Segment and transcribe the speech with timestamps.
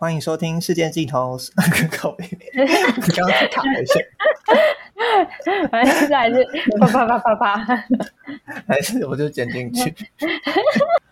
[0.00, 1.36] 欢迎收听《世界尽头》。
[1.90, 2.24] 靠北，
[3.16, 3.94] 刚刚卡了一下，
[5.72, 6.44] 反正现在 还是
[6.78, 7.84] 啪啪啪啪啪，
[8.68, 9.92] 还是我就剪进去。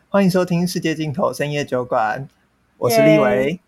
[0.08, 2.28] 欢迎收听《世界尽头深夜酒馆》，
[2.78, 3.58] 我是立维，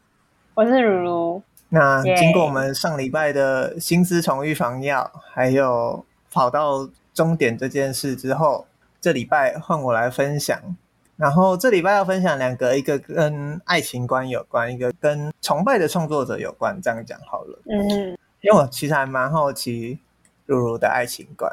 [0.54, 1.42] 我是如如。
[1.70, 8.68] 那经过我们上礼拜的心思虫预防药，还有跑到终点这件事之后，
[9.00, 10.76] 这礼拜换我来分享。
[11.18, 16.80] 然后这礼拜要分享两个，一个跟爱情观有关，一个跟崇拜的创作者有关。
[16.80, 17.60] 这样讲好了。
[17.68, 19.98] 嗯，因为我其实还蛮好奇
[20.46, 21.52] 露露的爱情观，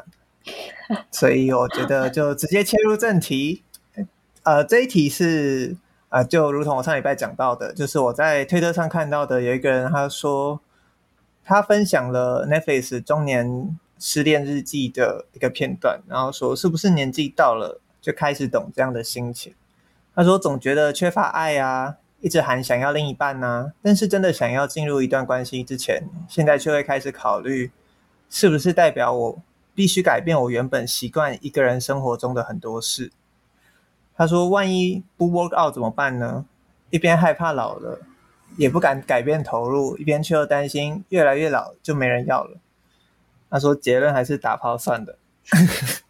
[1.10, 3.64] 所以我觉得就直接切入正题。
[4.44, 5.76] 呃，这一题是
[6.10, 10.60] 呃，就如同我上礼拜讲到的，就是我在推特上看到的，有一个人他说
[11.44, 17.80] 他分享了 Netflix 中年失恋日记的一个片段，然后说是不是年纪到了？
[18.06, 19.52] 就开始懂这样的心情。
[20.14, 27.72] 他说：“总觉得缺乏爱啊，一直喊想要另一半啊，但是真的想要进入一段关系之前，现在却会开始考虑，
[28.30, 29.42] 是不是代表我
[29.74, 33.10] 必须改变我原本习惯一个人生活中的很多事。”
[34.16, 36.46] 他说：“万一不 work out 怎么办呢？
[36.90, 37.98] 一边害怕老了，
[38.56, 42.58] 也不敢改变投入，一边却又担心越来越老就没人要了。”
[43.50, 45.18] 他说：“结论还是打炮算了。”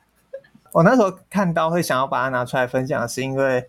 [0.77, 3.67] 我那时候看到会想要把它拿出来分享，是因为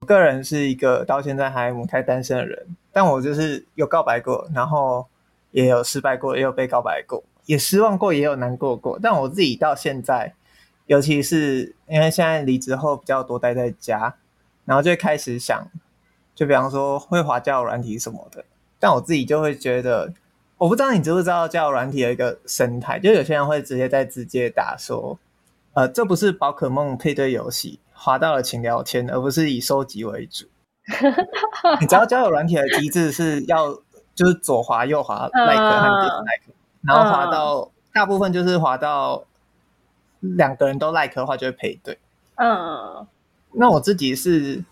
[0.00, 5.06] 我个人是一个到现在还母胎单身的人，但我就是有告白过，然后
[5.50, 8.98] 也有失败过，也有被告白过，也失望过，也有难过过。
[9.02, 10.32] 但我自己到现在，
[10.86, 14.14] 尤其是因为现在离职后比较多待在家，
[14.64, 15.68] 然后就开始想，
[16.34, 18.42] 就比方说会滑交友软体什么的，
[18.78, 20.14] 但我自己就会觉得，
[20.56, 25.18] 我不知道你知不知道交友软体的一个生态，就有些人会直接在直接打说。
[25.78, 30.44] 呃，这不是宝可梦配对游戏，滑到了请聊天，而不是以收集为主。
[31.80, 33.72] 你知道交友软体的机制是要
[34.12, 39.22] 就是左滑右滑，like 和 dislike，然后滑到大部分就是滑到
[40.18, 41.96] 两个人都 like 的话就会配对。
[42.34, 43.06] 嗯，
[43.52, 44.64] 那我自己是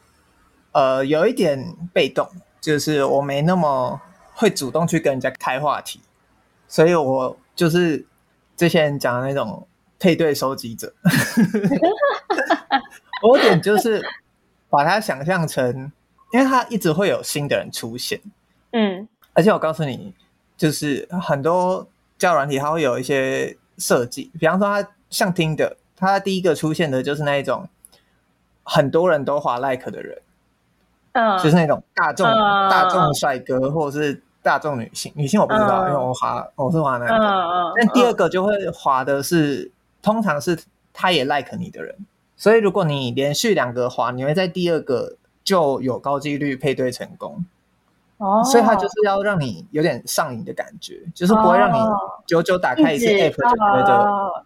[0.73, 2.29] 呃有一点被动，
[2.61, 4.01] 就是我没那么
[4.35, 6.01] 会主动去跟人家开话题，
[6.67, 8.05] 所以我就是
[8.57, 9.69] 之前讲的那种。
[9.99, 10.93] 配对收集者，
[13.23, 14.05] 我有点就是
[14.69, 15.91] 把它想象成，
[16.33, 18.21] 因为它一直会有新的人出现，
[18.73, 20.13] 嗯，而且我告诉你，
[20.55, 27.67] 就是很多交友软体它会有一些设计，比方说它像 Tinder，它第一个出现的就是那一种
[28.63, 30.19] 很多人都滑 like 的人，
[31.13, 39.73] 嗯，就是那种大众、嗯、大众帅哥或者是大众女性，女性我不知道，嗯、因为我滑我是滑男的，嗯、但第二个就会滑的是。
[40.07, 40.57] 通常是
[40.93, 41.93] 他也 like 你的人，
[42.37, 47.45] 所以如果你连续两个滑，你会在第二个就有高几率配对成功。
[48.19, 51.79] 哦，所以他就是要让你有点上瘾的感觉，就是不会让你
[52.25, 54.45] 久久打开一次 app 就觉得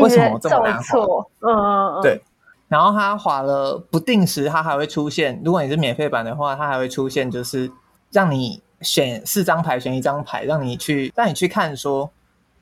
[0.00, 1.26] 为什么这么难滑。
[1.40, 2.22] 嗯，对。
[2.68, 5.38] 然后他滑了不定时，他还会出现。
[5.44, 7.70] 如果你是免费版的话，他还会出现，就是
[8.10, 12.10] 让你选四张牌，选一张牌，让你去让你去看说。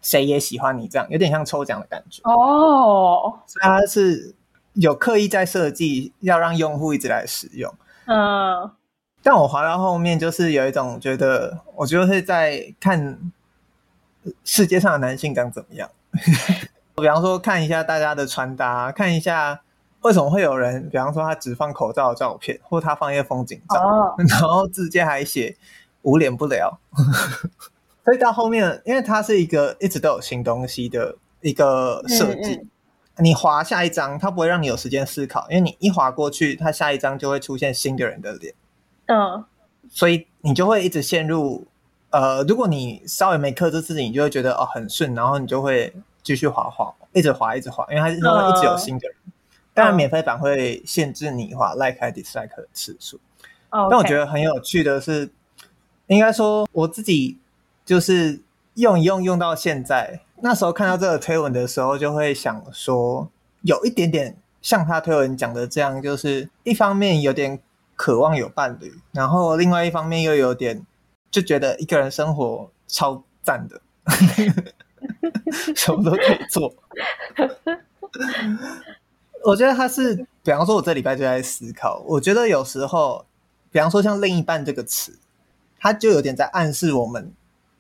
[0.03, 3.39] 谁也喜欢你这样，有点像抽奖的感觉哦。
[3.47, 4.35] 所以他是
[4.75, 7.73] 有刻意在设计，要让用户一直来使用。
[8.07, 8.71] 嗯，
[9.23, 13.19] 但我滑到后面，就是有一种觉得，我就是在看
[14.45, 15.89] 世界上的男性长怎么样。
[16.97, 19.63] 比方说，看一下大家的穿搭，看一下
[20.03, 25.57] 为什么会有人，比方说他只放口罩的照片，或他放一些风景照，哦、然后直接还写
[26.03, 26.79] 无脸不聊。
[28.05, 32.69] 所以到后面，因为它是一个一直都有新东西的一个设计，嗯
[33.15, 38.53] 嗯，你滑下一张，它不会让你有时间思考，因为你一滑过去，它下一张就会出现新的人的脸。
[39.07, 39.45] 嗯，
[39.89, 41.65] 所以你就会一直陷入，
[42.11, 49.16] 呃，如果你稍微没克制自己，你就会觉得哦很顺，然后你就会继续滑滑，一直滑一直滑，因为它是会一直有新的人。
[49.75, 53.21] 当然，免费版会限制你划 like 还 dislike 的次数。
[53.71, 55.31] 哦，但我觉得很有趣的是，
[56.09, 57.39] 应该说我自己。
[57.84, 58.41] 就是
[58.75, 63.29] 用一用用到现在，那时候看到这个推文的时候，就会想说，
[63.63, 67.61] 有一点点像他推文讲的这样，就是一方面有点
[67.97, 70.84] 渴望有伴侣，然后另外一方面又有点
[71.31, 73.81] 就觉得一个人生活超赞的，
[75.75, 76.73] 什么都可以做。
[79.45, 83.27] 我觉得他是，比方说，我这礼拜就在思考，我觉得有时候，
[83.71, 85.19] 比方说像“另一半”这个词，
[85.81, 87.33] 他就有点在暗示我们。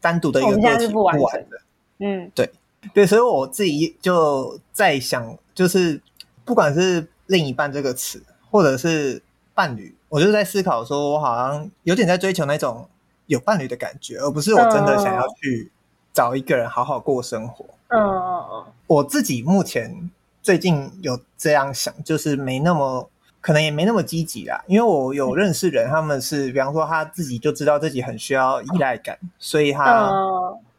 [0.02, 1.60] 单独的一个个体不完的，
[2.00, 2.50] 嗯，对
[2.92, 6.02] 对，所以我自己就在想，就是
[6.44, 8.20] 不管是另一半这个词，
[8.50, 9.22] 或者是
[9.54, 12.88] 伴侣，我就在思考说，我好像有点在追求那种
[13.26, 15.70] 有伴侣的感觉，而不是我真的想要去
[16.12, 17.64] 找一个人好好过生活。
[17.88, 20.10] 嗯嗯嗯，我自己目前
[20.42, 23.08] 最近有这样想，就是没那么
[23.42, 30.10] 可能也没那么积极啦，因为我有认识人，他们是比方说他自己就知道自己很需要依赖感，所以他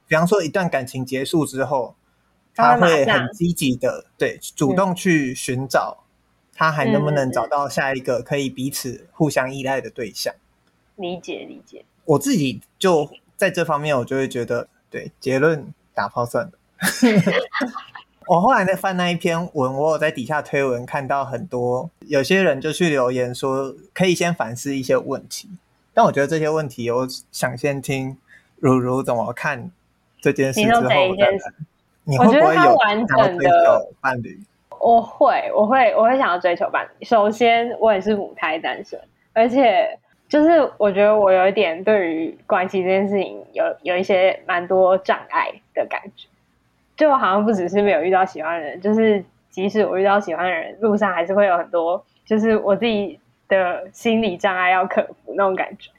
[0.07, 1.94] 比方说一段感情结束之后，
[2.56, 6.00] 他会很积极的对主动去寻找。
[6.56, 10.31] 他还能不能找到下一个可以彼此互相依赖的对象？
[10.98, 11.83] 理解理解。
[12.06, 16.51] 我自己就在这方面，我就会觉得，对结论打炮算了。
[18.28, 25.50] 我后来在翻那一篇文，我有在底下推文看到很多有些人就去留言说，可以先反思一些问题。
[25.94, 28.18] 但我觉得这些问题，我想先听
[28.60, 29.70] 如如怎么看
[30.22, 31.54] 这件事之后再谈。
[32.06, 34.38] 你会不会有完整的伴侣？
[34.80, 37.06] 我会，我会，我会想要追求伴侣。
[37.06, 39.00] 首先，我也是母胎单身，
[39.31, 39.98] 而且
[40.28, 46.28] 就是我觉得我有一点对于关系这件事情有有一些蛮多障碍的感觉。
[46.95, 55.92] 就好像不只是没有遇到喜欢的人，就是即使我遇到喜欢的人，路上还是会有很多就是我自己的心理障碍要克服那种感觉，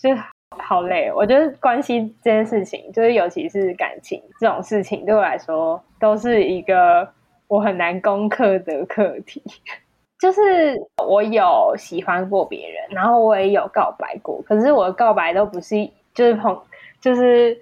[0.00, 0.10] 就
[0.58, 1.10] 好累。
[1.14, 7.08] 我觉得关系这件事情，就是尤其是感情这种事情，对我来说都是一个。
[7.50, 9.42] 我很难攻克的课题，
[10.20, 15.74] 就是我有喜欢过别人，然后我也有告白过，可是我的告白都不是，
[16.12, 16.54] 就是朋，
[17.00, 17.58] 就是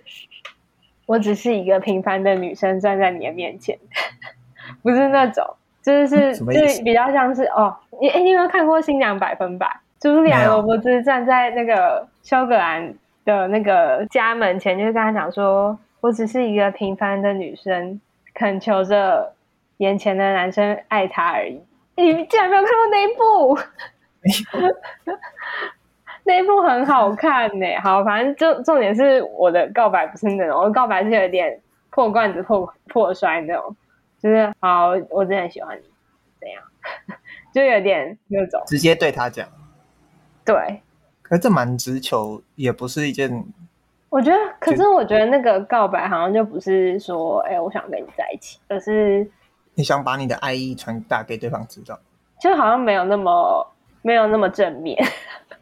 [1.06, 3.78] 我只是一个平凡的女生站在你的面前，
[4.82, 5.42] 不是那种，
[5.82, 9.66] 就是 是就是比较像是哦，你哎，你有没有看过《新娘百分百》？
[10.00, 12.94] 茱莉亚罗伯兹站在那个休格兰
[13.24, 18.00] 的那个家门前，就是跟他讲说，我只是一个平凡的女生，
[18.34, 19.32] 恳求着。
[19.78, 21.60] 眼前的男生爱她而已。
[21.96, 23.58] 你竟然没有看过那一部？
[26.26, 27.66] 那一部很好看呢。
[27.82, 33.76] 好，反正就重点是我的告白不是那种，我的告白是有点破罐子破破摔那种，
[34.20, 35.82] 就是好，我真的很喜欢你，
[36.40, 36.62] 怎样？
[37.54, 39.48] 就有点那种直接对他讲。
[40.44, 40.82] 对，
[41.22, 43.44] 可是这蛮直球，也不是一件。
[44.10, 49.30] 我觉得，可是我觉得那个告白好像就不是说，哎、欸，我想跟你在一起，而是。
[49.78, 51.98] 你想把你的爱意传达给对方知道，
[52.40, 53.66] 就好像没有那么
[54.00, 54.96] 没有那么正面，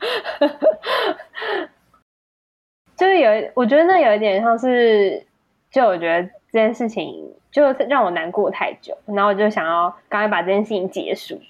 [2.96, 5.26] 就是有，我觉得那有一点像是，
[5.70, 11.40] 就我觉得这件事情就让我难过太久，然后我就想要赶快把这件事情结束，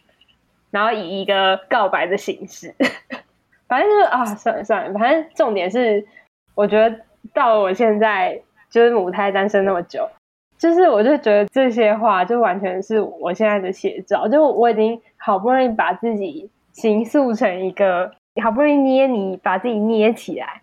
[0.71, 2.75] 然后以一个告白的形式，
[3.69, 6.06] 反正就是啊，算了算了，反正重点是，
[6.55, 7.01] 我觉得
[7.33, 8.41] 到我现在
[8.71, 10.09] 就是母胎单身那么久。
[10.56, 14.27] 就是，我就觉得这些话就完全是我现在的写照。
[14.29, 20.62] 就我已经好不容易把自己形塑成一个，好不容易捏你，把自己捏起来。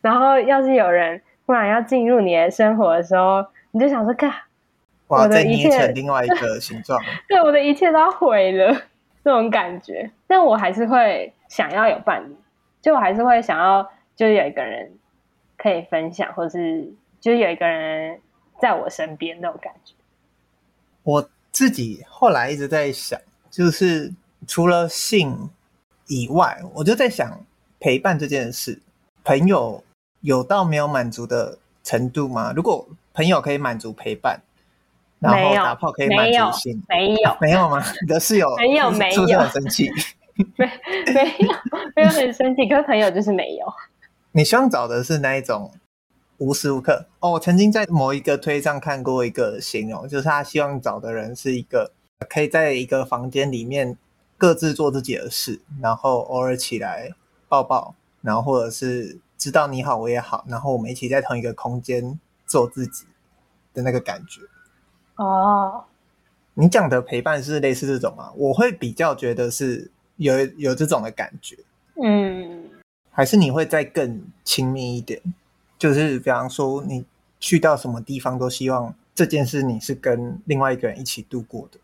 [0.00, 4.32] 然后，要是有人突然要进入你的生活的时候，你就想说：“看，
[5.08, 8.74] 我的一切捏成另外一个形状， 对，我的一切都要毁了。”
[9.24, 12.36] 这种感觉，但我还是会想要有伴侣，
[12.80, 14.92] 就我还是会想要，就有一个人
[15.56, 18.20] 可以分享，或是就有一个人。
[18.58, 19.92] 在我身边那种感觉，
[21.02, 23.20] 我自己后来一直在想，
[23.50, 24.10] 就是
[24.46, 25.50] 除了性
[26.06, 27.40] 以外，我就在想
[27.80, 28.80] 陪伴这件事，
[29.24, 29.82] 朋友
[30.20, 32.52] 有到没有满足的程度吗？
[32.54, 34.40] 如果朋友可以满足陪伴，
[35.18, 37.84] 然后打炮可以满足性，没有、啊、 没有吗？
[38.02, 39.90] 你的室友没有没有，是不是很生气？
[40.56, 40.66] 没
[41.14, 41.54] 没有
[41.96, 43.66] 没有很生气，可是朋友就是没有。
[44.32, 45.72] 你希望找的是那一种？
[46.38, 51.90] 无时无刻哦，我曾经在某一个推上看过一个形容，就是他希望找的人是一个
[52.28, 53.96] 可以在一个房间里面
[54.38, 57.12] 各自做自己的事，然后偶尔起来
[57.48, 63.04] 抱抱，然后或者是知道你好我也好，然后我们一起在同一个空间做自己
[63.72, 64.42] 的那个感觉。
[65.16, 65.84] 哦，
[66.54, 68.32] 你讲的陪伴是类似这种吗？
[68.36, 71.56] 我会比较觉得是有有这种的感觉。
[72.02, 72.68] 嗯，
[73.10, 75.22] 还是你会再更亲密一点？
[75.78, 77.04] 就是比方说，你
[77.40, 81.78] 去到什么地方都希望这件事你是跟另外一个人一起度过的。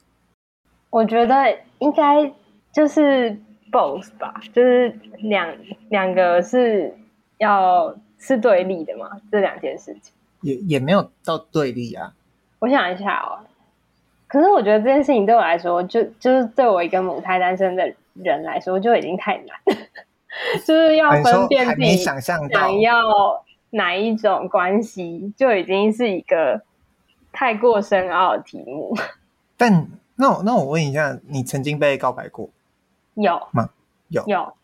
[0.90, 2.30] 我觉得应该
[2.72, 3.38] 就是
[3.70, 4.88] both 吧，就是
[5.18, 5.54] 两
[5.90, 6.96] 两个是
[7.38, 12.14] 要是对立的嘛，这两件事情也也没有到对立啊。
[12.58, 13.38] 我想一下哦，
[14.26, 19.76] 可是我觉得这件事情对我来说，就就是对我一个母胎单身的人来说，就已经太难，
[20.66, 22.20] 就是要分辨自己想
[22.80, 23.44] 要。
[23.74, 26.60] 哪一种关系就已经是一个
[27.32, 28.94] 太过深奥的题目。
[29.56, 32.50] 但那我那我问一下，你曾经被告白过？
[33.14, 33.70] 有吗？
[34.08, 34.54] 有有。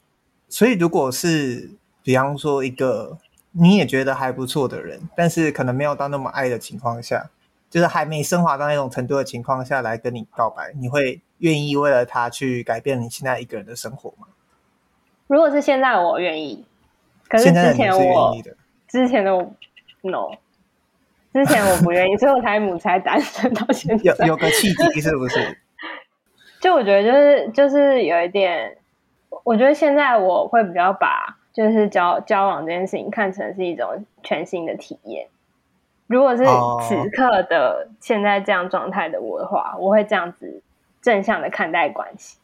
[0.49, 1.71] 所以如果是
[2.03, 3.19] 比方说一个
[3.53, 7.31] 你也觉得还不错的人，但是可能没有到那么爱的情况下，
[7.69, 14.29] 就是还没升华到那种程度的情况下来跟你告白，你会愿意为了他去改变你现在一个人的生活吗？
[15.27, 16.65] 如果是现在，我愿意。
[17.29, 18.35] 可是之前我
[18.87, 19.53] 之前的我
[20.01, 20.31] no，
[21.35, 24.03] 之前我不愿意，所以我才母胎单身到现在。
[24.05, 25.59] 有有个契机是不是？
[26.61, 28.77] 就我觉得就是就是有一点，
[29.45, 35.27] 我觉得现在我会比较把就是交交往这件事情看成是一种全新的体验。
[36.07, 36.45] 如果是
[36.89, 40.63] 此刻的现在这样状态的我的话，我会这样子
[41.03, 42.39] 正向的看待关系。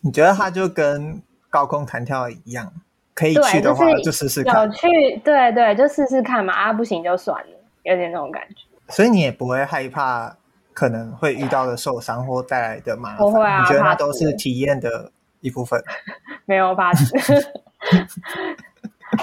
[0.00, 2.72] 你觉得他就跟高空弹跳一样？
[3.14, 4.66] 可以去的话，就试试看。
[4.66, 4.88] 有去，
[5.24, 6.52] 对对，就试试看嘛。
[6.52, 8.66] 啊，不行就算了，有点那种感觉。
[8.88, 10.36] 所以你也不会害怕
[10.74, 13.18] 可能会遇到的受伤或带来的麻烦？
[13.18, 15.80] 不会啊，你觉得那都是体验的一部分？
[16.44, 17.14] 没有怕死。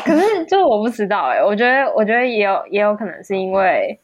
[0.06, 4.00] 可是，就我不知道哎、欸，我觉得，我觉得也有，也有可能是因为，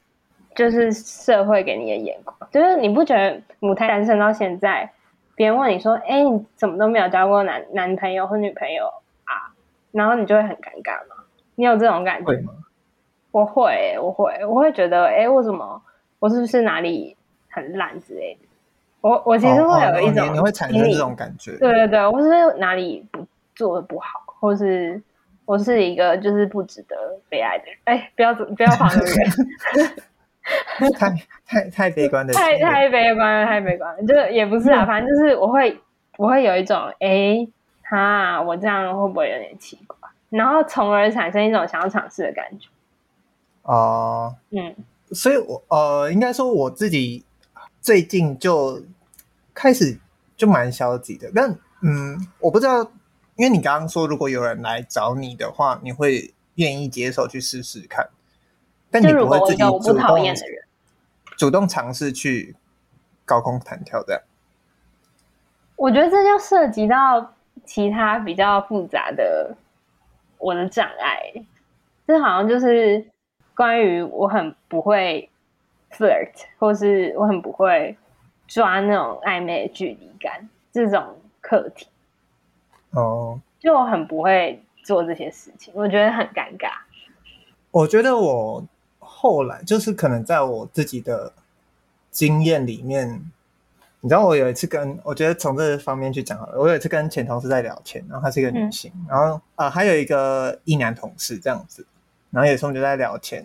[0.54, 4.92] 就是社会给你的眼光，就是你不觉得母胎单身到现在，
[5.36, 8.86] 别人问你说，哎，你怎么都没有交过男男朋友或女朋友
[9.24, 9.56] 啊？
[9.92, 11.24] 然后你就会很尴尬吗？
[11.56, 12.54] 你有这种感觉吗？
[13.32, 15.82] 我会，我会，我会觉得，哎，为什么
[16.20, 17.16] 我是不是哪里
[17.58, 18.48] 很烂之类的？
[19.02, 21.52] 我我其实会有一种，哦哦、你，你会产生这种感觉？
[21.58, 25.02] 对对对，我是哪里不做的不好，或是
[25.46, 26.96] 我是一个就是不值得
[27.30, 27.78] 被爱的人？
[27.86, 31.10] 哎，不要不要跑那么远， 太
[31.46, 35.80] 太太悲观的，太太悲观了，太悲观了，就也不是啊，反正就是我会
[36.18, 37.48] 我会有一种哎。
[37.90, 39.98] 哈，我这样会不会有点奇怪？
[40.30, 42.68] 然后从而产生一种想要尝试的感觉。
[43.62, 44.76] 哦、呃，嗯，
[45.14, 47.24] 所以我呃，应该说我自己
[47.82, 48.82] 最近就
[49.54, 49.98] 开始
[50.36, 51.32] 就蛮消极的。
[51.34, 51.50] 但
[51.82, 52.82] 嗯，我不知道，
[53.36, 58.10] 因为你刚刚说如果有人来找你的话，你会愿意接受去试试看。
[58.90, 60.36] 但你不会自己主动
[61.38, 62.56] 主动尝试去
[63.26, 64.24] 高空弹跳的。
[65.76, 67.34] 我觉得这就涉及到。
[67.66, 69.54] 其他比较复杂的
[70.38, 71.34] 我的障碍，
[72.08, 73.06] 这好像就是
[73.54, 75.30] 关于我很不会
[75.92, 77.98] flirt，或是我很不会
[78.48, 81.88] 抓那种暧昧的距离感这种课题。
[82.92, 86.70] 哦，就我很不会做这些事情，我觉得很尴尬。
[87.72, 88.64] 我觉得我
[89.00, 91.34] 后来就是可能在我自己的
[92.12, 93.32] 经验里面。
[94.00, 101.86] 你知道我有一次跟我觉得从这方面去讲好了，我有一次跟前同事在聊天，然后她是一个女性，嗯、然后啊、呃、还有一个一男同事这样子，
[102.30, 103.44] 然后有时候我们就在聊天，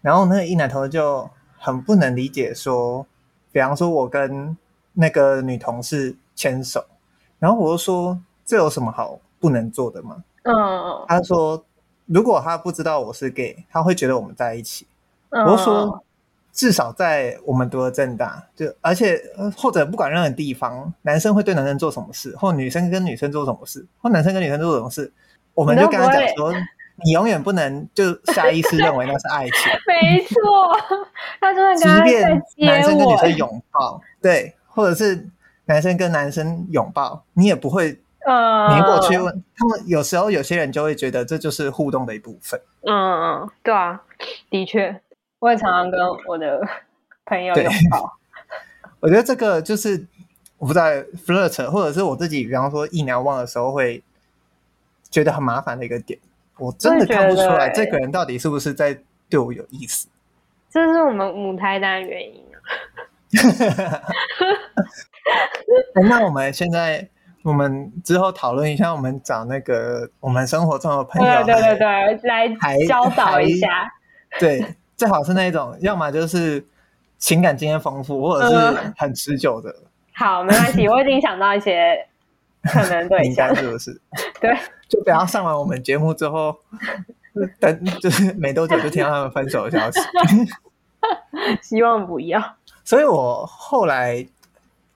[0.00, 1.30] 然后那个一男同事就
[1.62, 3.06] 很不能理解说，
[3.52, 4.56] 比方说我跟
[4.94, 6.84] 那个女同事牵手，
[7.38, 10.24] 然后我就说这有什么好不能做的吗？
[10.42, 10.52] 嗯，
[11.06, 11.64] 他说
[12.06, 14.86] 如果他不知道我是 gay，他会觉得我们在一起，
[15.30, 16.02] 嗯、我就说。
[16.54, 19.18] 至少在我们读的正大，就而且
[19.56, 25.10] 或者不管任何地方，男生会对男生做什么事，或女生跟女生做什么事，或男生跟女生做什么事，
[25.54, 26.52] 我们就跟他讲说，
[27.04, 29.54] 你永远不能就下意识认为那是爱情。
[29.86, 30.76] 没错，
[31.40, 35.28] 他就会即便男生跟女生拥抱，对，或者是
[35.64, 39.82] 男生跟男生拥抱，你也不会呃，黏过去问、uh, 他们。
[39.86, 42.60] 有时候有些人就会觉得这就是互动的一部分。
[42.82, 44.00] 嗯嗯，对啊，
[44.48, 45.00] 的确。
[45.40, 46.60] 我也常常跟我的
[47.24, 48.12] 朋友拥抱。
[49.00, 50.06] 我觉得这个就是
[50.58, 50.84] 我不知道
[51.26, 54.00] flirt，或者是我自己，比方说意难忘的时候，会
[55.10, 56.16] 觉得很麻烦的一个点。
[56.62, 60.08] 我真的看不出来这个人到底是不是在对我有意思。
[60.70, 62.56] 这是我们母胎单的原因啊。
[66.08, 67.08] 那我们现在，
[67.42, 73.92] 我们之后讨论一下，我们找那个我们生活中的朋友，对对对对，来教导一下。
[74.38, 74.64] 对。
[74.94, 76.64] 最好是那种，要么就是
[77.18, 79.68] 情感经验丰富，或者是很持久的。
[79.70, 79.82] 嗯、
[80.14, 82.06] 好，没关系，我已经想到一些
[82.62, 84.00] 可能对象，是不是？
[84.40, 84.56] 对，
[84.88, 86.56] 就不要上完我们节目之后，
[87.60, 90.00] 等就是没多久就听到他们分手的消息。
[91.62, 92.56] 希望不要。
[92.84, 94.26] 所以我后来，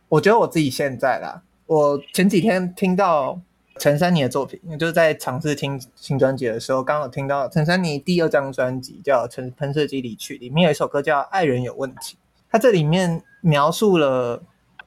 [0.09, 3.41] 我觉得我自己现在啦，我前几天听到。
[3.79, 12.17] 陈珊妮的作品，就是在尝试听新专辑的时候，刚好听到陈珊妮第二张专辑叫《陈喷射机离去》，里面有一首歌叫《爱人有问题》。
[12.51, 14.43] 它这里面描述了，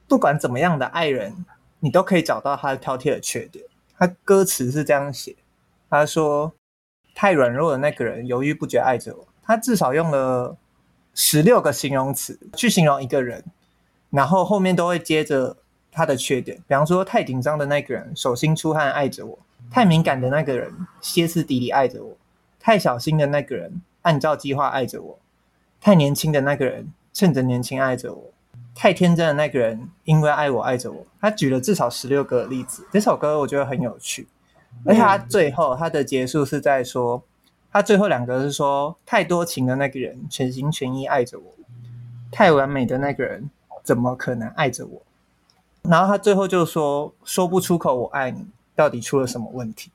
[0.08, 1.46] 不管怎么样的爱人，
[1.80, 3.64] 你都可以找到他挑剔的缺点。
[3.98, 5.36] 他歌词是这样写：
[5.90, 6.52] 他说，
[7.14, 9.26] 太软弱的那个人犹豫不决爱着我。
[9.42, 10.56] 他至少用了
[11.14, 13.44] 十六个形容词去形容一个人，
[14.10, 15.56] 然后后面都会接着。
[15.92, 19.36] 他的缺点，比方说太紧张的那个人手心出汗爱着我，
[19.72, 22.16] 太敏感的那个人歇斯底里爱着我，
[22.60, 25.18] 太小心的那个人按照计划爱着我，
[25.80, 28.32] 太年轻的那个人趁着年轻爱着我，
[28.74, 31.06] 太天真的那个人因为爱我爱着我。
[31.20, 32.86] 他举了至少十六个例子。
[32.90, 34.28] 这首歌我觉得很有趣，
[34.84, 37.22] 而且他最后他的结束是在说，
[37.70, 41.52] 他最后两个是说，太多情的那个人全心全意爱着我，
[42.30, 43.50] 太完美的那个人
[43.82, 45.02] 怎么可能爱着我？
[45.82, 49.90] 然后他最后就说，说不出口我爱你，到底出了什么问题？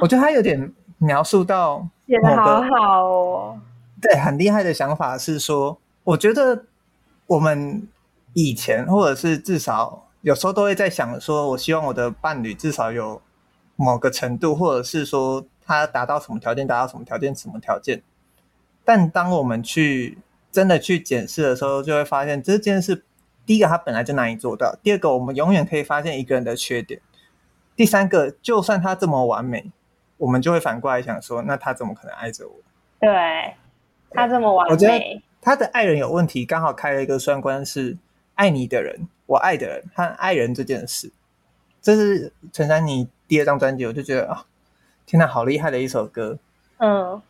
[0.00, 3.60] 我觉得他有点描述到，写得好好哦。
[4.00, 6.64] 对，很厉害的想法是说，我觉得
[7.30, 7.86] 我们
[8.32, 13.22] 以前或者是至少有时候都会在想说，我希望我的伴侣至少有
[13.76, 18.02] 某个程度，或者是说他达到什么条件，达到什么条件，什么条件。
[18.84, 20.18] 但当我们去
[20.50, 23.04] 真的去检视的时候，就会发现这件事，
[23.46, 27.00] 第一个他本来就难以做到，第二个我们永远可以发现一个人的缺点。
[27.76, 29.70] 第三个，就算他这么完美，
[30.16, 32.54] 我们就会反过来想说，那他怎么可能爱着我？
[32.98, 33.54] 对，
[34.10, 36.44] 他这么完美，他的爱人有问题。
[36.44, 37.96] 刚好开了一个双关，是
[38.34, 41.10] 爱你的人，我爱的人和爱人这件事。
[41.80, 44.46] 这是陈珊妮第二张专辑，我就觉得啊，
[45.06, 46.38] 天哪，好厉害的一首歌。
[46.78, 47.20] 嗯，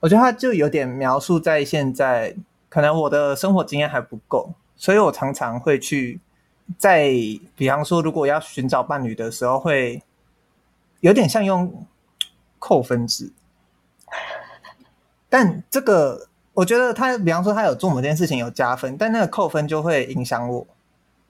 [0.00, 2.34] 我觉得他就有点描述在现在，
[2.68, 6.20] 可能我的生活经验还不够，所以我常常会去。
[6.76, 7.08] 在
[7.56, 10.02] 比方说，如果要寻找伴侣的时候，会
[11.00, 11.86] 有点像用
[12.58, 13.32] 扣分制。
[15.30, 20.66] 但这个，我觉得他，比方说他有做某件事情有加分，但那个扣分就会影响我。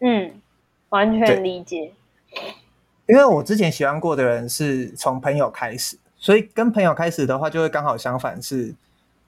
[0.00, 0.32] 嗯，
[0.88, 1.92] 完全理解。
[3.06, 8.74] 因为我之前喜欢过的人是从朋友开始，所以跟朋友开始的话，就会刚好相反，是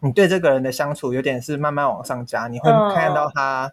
[0.01, 3.73] 你对这个人的相处有点是慢慢往上加，你会看到他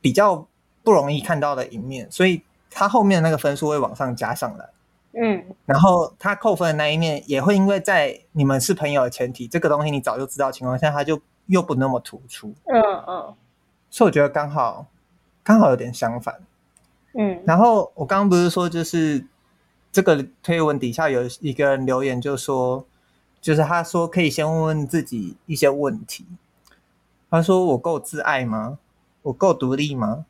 [0.00, 0.46] 比较。
[0.84, 4.70] 不容易看到的一面，所以他后面那个分数会往上加上来。
[5.12, 12.54] 嗯，然后他扣分的那一面也会因为在你们是朋友的前提，这个东西你早就知道的情况下，他就又不那么突出。
[12.64, 13.34] 嗯嗯，
[13.90, 14.86] 所以我觉得刚好
[15.42, 16.40] 刚好有点相反。
[17.14, 19.26] 嗯，然后我刚刚不是说，就是
[19.90, 22.86] 这个推文底下有一个人留言，就说，
[23.40, 26.24] 就是他说可以先问问自己一些问题。
[27.30, 28.78] 他说：“我够自爱吗？
[29.20, 30.24] 我够独立吗？”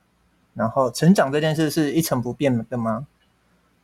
[0.55, 3.07] 然后，成长这件事是一成不变的吗？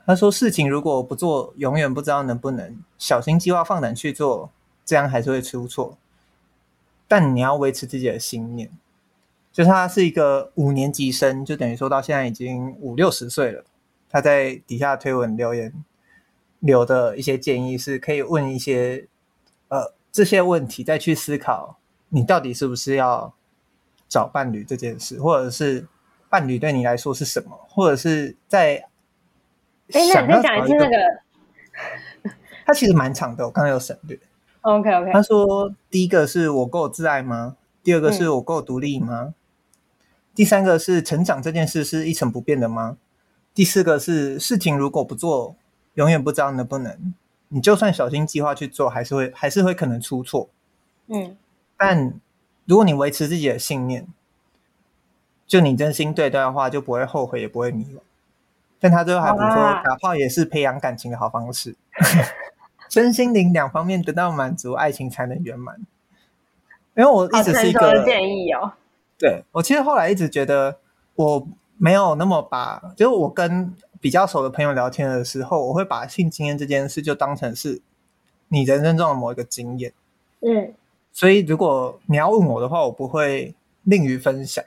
[0.05, 2.77] 他说：“事情如果不做，永远不知道能不能。
[2.99, 4.51] 小心计划，放胆去做，
[4.85, 5.97] 这样还是会出错。
[7.07, 8.71] 但你要维持自己的信念。
[9.53, 13.65] 就是他是一个五年级生，就等于说到现在已经五六十岁了。
[14.11, 15.73] 他在底下推文留言
[16.61, 19.07] 留的一些建议是，可以问一些
[19.69, 23.35] 呃这些问题，再去思考你到底是不是要
[24.09, 25.87] 找伴侣这件事，或者是。”
[26.35, 27.51] 伴侣对你来说是什么？
[27.69, 28.75] 或者是在……
[29.93, 32.33] 哎，那你再讲一次那个。
[32.67, 34.19] 他其实蛮长的，我刚刚有省略。
[34.65, 35.13] OK OK。
[35.13, 37.57] 他说：“第一个是我够自爱吗？
[37.83, 39.23] 第二个是我够独立吗？
[39.23, 39.35] 嗯、
[40.35, 42.97] 第三个是成长这件事是一成不变的吗？
[43.55, 45.57] 第四个是事情如果不做，
[45.95, 47.15] 永远不知道能不能。
[47.49, 50.49] 你就算小心计划去做，还是会还是会可能出错。
[51.07, 51.37] 嗯，
[51.77, 52.15] 但
[52.65, 54.07] 如果你维持自己的信念。”
[55.47, 57.99] 就你真心对待的话，就不会后悔，也不会迷惘。
[58.81, 61.77] 但他最后还补说，打炮也是培养感情的好方式，
[62.95, 65.75] 身心灵两方面得到满足，爱情才能圆满。
[66.97, 68.75] 因为我一直是一个建议哦。
[69.19, 70.79] 对，我其实后来一直觉得，
[71.17, 71.45] 我
[71.77, 77.83] 没有那么把，就是我跟比较熟的朋友聊天的时候，我会把性经验这件事就当成是
[78.47, 79.93] 你人生中的某一个经验。
[80.39, 80.73] 嗯，
[81.11, 84.65] 所以如果你要问我的话，我不会吝于分享。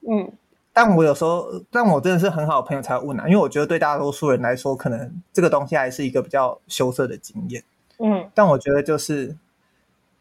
[0.00, 0.32] 嗯，
[0.72, 7.62] 但我有时候，但我真的是很好的朋友才会问啊，因为我觉得对大多数人来说，可能这个东西还是一个比较羞涩的经验。
[7.98, 9.36] 嗯，但我觉得就是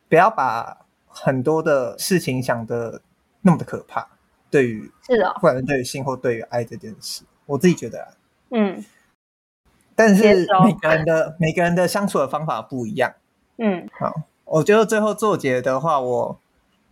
[0.10, 3.02] 不要把很多的事情想的
[3.42, 4.10] 那么的可怕。
[4.50, 8.08] 对于是的，不管是对于性或对于爱这件事，我自己觉得啊，
[8.50, 8.84] 嗯，
[9.96, 13.14] 但是每个人的每个人的相处的方法不一样。
[13.58, 16.40] 嗯，好，我觉得最后作结的话，我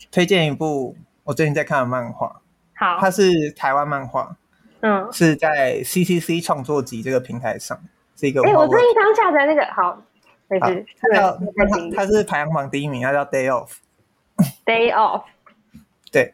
[0.10, 0.96] 推荐一部
[1.26, 2.42] 我最近在看的漫画。
[2.80, 4.38] 好，它是台湾漫画，
[4.80, 7.78] 嗯，是在 CCC 创作集这个平台上，
[8.16, 8.42] 是一个。
[8.44, 10.02] 哎、欸，我最近刚下载那个，好，
[10.48, 10.86] 没事。
[10.98, 13.72] 它叫它，它是排行榜第一名，它叫 Day Off。
[14.66, 15.24] Day Off。
[16.10, 16.34] 对。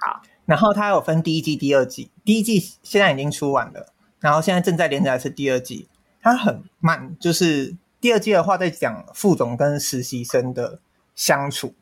[0.00, 0.22] 好。
[0.46, 5.90] 然后它有分第一季、第二季，第一季现在已经出完了，然后现在正在连载是第二季。
[6.22, 10.80] 它很慢，就是第二季的话在讲副总跟实习生的
[11.14, 11.74] 相处，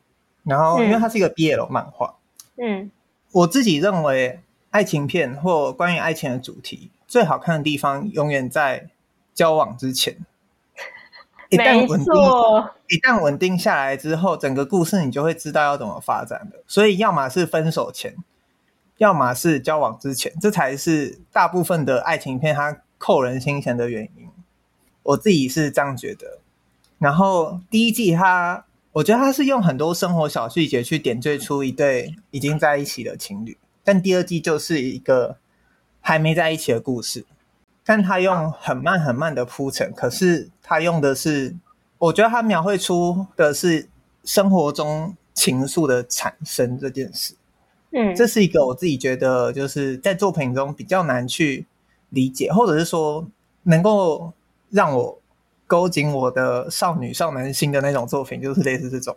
[0.43, 2.15] 然后因为它是一个 BL 漫画，
[2.57, 2.91] 嗯。
[3.31, 8.89] 我自己认为，爱情片或关于爱情的主题最好看的地方，永远在
[9.33, 10.17] 交往之前。
[11.49, 12.13] 一旦稳定，
[12.87, 16.59] 一旦稳定下来之后，整个故事你就会知道要怎么发展的。
[16.67, 18.15] 所以，要么是分手前，
[18.97, 24.29] 要么是交往之前，这才是大部分的爱情片它扣人心弦的原因。
[25.01, 26.39] 我自己是这样觉得。
[26.99, 35.37] 然后第一季它，我觉得他是用很多生活小细节去点缀出一对已经在一起的情侣，但第二季就是一个
[36.01, 37.25] 还没在一起的故事。
[37.85, 41.55] 但他用很慢很慢的铺陈，可是他用的是，
[41.97, 43.87] 我觉得他描绘出的是
[44.23, 47.35] 生活中情愫的产生这件事。
[47.91, 51.65] 嗯，这是一个我自己觉得就是在作品中比较难去
[52.09, 53.27] 理解，或者是说
[53.63, 54.33] 能够
[54.69, 55.18] 让我
[55.69, 59.15] 勾紧我的少女少男心的那种作品，就是类似这种。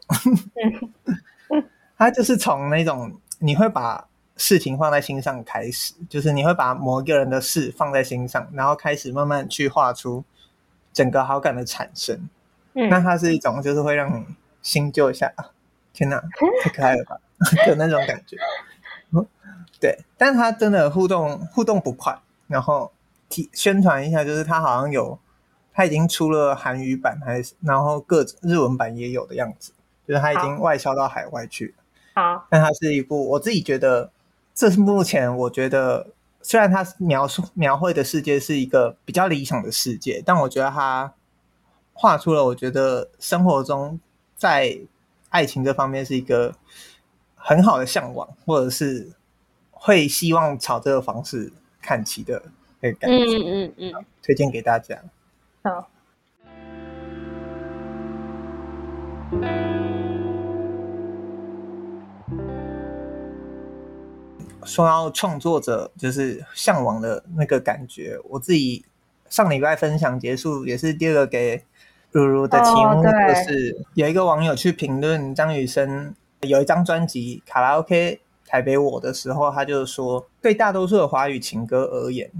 [1.98, 4.06] 他就是从那种你会把。
[4.34, 10.24] 事情放在心上，开始就是你会把某一个人的事放在心上，然后开始慢慢去画出
[10.90, 12.28] 整个好感的产生。
[12.72, 14.24] 嗯，那它是一种就是会让你
[14.62, 15.30] 心揪一下，
[15.92, 16.20] 天哪，
[16.64, 17.18] 太可爱了吧
[17.68, 18.38] 的那种感觉。
[19.10, 19.24] 嗯，
[19.78, 22.18] 对，但他真的互动互动不快。
[22.48, 22.90] 然后
[23.28, 25.16] 提宣传一下，就是他好像有，
[25.72, 29.72] 它已经出了韩语版，还是然后各种日文版也有的样子，
[30.06, 31.84] 就是它已经外销到海外去了。
[32.14, 34.10] 好，但它是一部我自己觉得。
[34.54, 36.08] 这是目前我觉得，
[36.42, 41.14] 虽然它描述描绘的世界是一个比较理想的世界，但我觉得它
[41.94, 43.98] 画出了我觉得生活中
[44.36, 44.78] 在
[45.30, 46.54] 爱情这方面是一个
[47.34, 49.12] 很好的向往，或者是
[49.70, 52.42] 会希望朝这个方式看齐的
[52.80, 53.16] 那个感觉。
[53.16, 55.02] 嗯嗯嗯，推荐给大家。
[55.62, 55.88] 好。
[64.64, 68.84] 说到创作者就是向往的那个感觉，我自己
[69.28, 71.64] 上礼拜分享结束，也是第二个给
[72.10, 82.30] 如如的题目，就是有一个网友去评论张雨生有一张专辑《卡拉 OK 台北我》的时候，他就说，对大多数的华语情歌而言，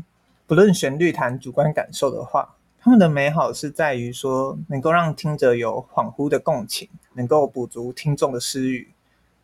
[0.46, 8.92] 不论旋律谈主观感受的话，他们的美好是在于说能够让听者有恍惚的共情，能够补足听众的失语，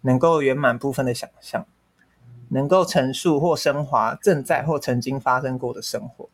[0.01, 1.65] 能够圆满部分的想象。
[2.49, 6.29] 能够陈述或升华正在或曾经发生过的生活，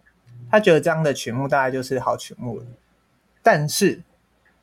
[0.49, 2.65] 他觉得这样的曲目大概就是好曲目了。
[3.43, 4.03] 但是，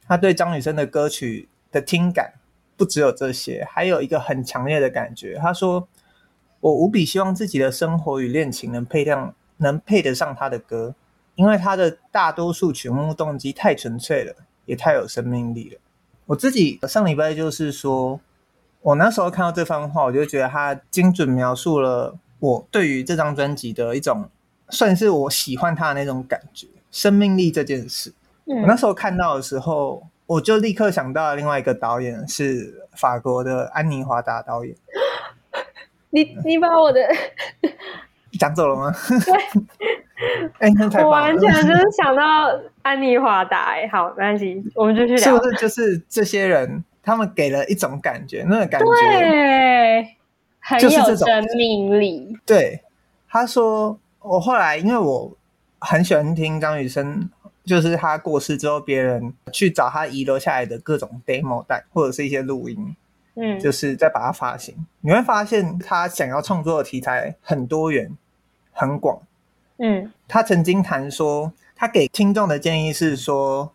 [0.07, 2.35] 他对张雨生的歌曲的听感
[2.77, 5.35] 不只有这些，还有一个很强烈的感觉。
[5.35, 5.87] 他说
[6.61, 10.95] ：“我无比希望自己的生活与恋情能配上，能配得上他的歌，
[11.35, 15.79] 因为他的大多数曲目动机太纯粹了，也太有生命力了。”
[16.27, 18.19] 我自己上礼拜就是说。
[18.83, 24.27] 我那时候看到这番话，我就觉得他精准描述了我对于这张专辑的一种，
[24.69, 28.11] 算是我喜欢他的那种感觉，生命力这件事。
[28.45, 28.59] 嗯。
[28.61, 34.75] 我那时候看到的时候，我就立刻想到了另外一个导演，是法国的安妮华达导演。
[36.09, 36.99] 你你把我的
[38.39, 38.91] 讲走了吗？
[40.59, 40.69] 对。
[40.69, 42.23] 哎、欸，我完全就是 想到
[42.81, 43.73] 安妮华达。
[43.73, 45.17] 哎，好，没关系，我们继续聊。
[45.17, 46.83] 是不是就是这些人？
[47.03, 50.07] 他们给了一种感觉，那个感觉对，
[50.59, 52.37] 很有生命力。
[52.45, 52.79] 对，
[53.27, 55.35] 他说，我后来因为我
[55.79, 57.27] 很喜欢听张雨生，
[57.65, 62.95] 就是他过世之后，别人去找他遗留下来的各种 demo 带或者是一些录音，
[63.33, 68.15] 嗯，就是再把它发行，你会发现他想要创作的题材很多元、
[68.71, 69.19] 很广。
[69.81, 73.73] 嗯，他曾经谈说，他给听众的建议是说。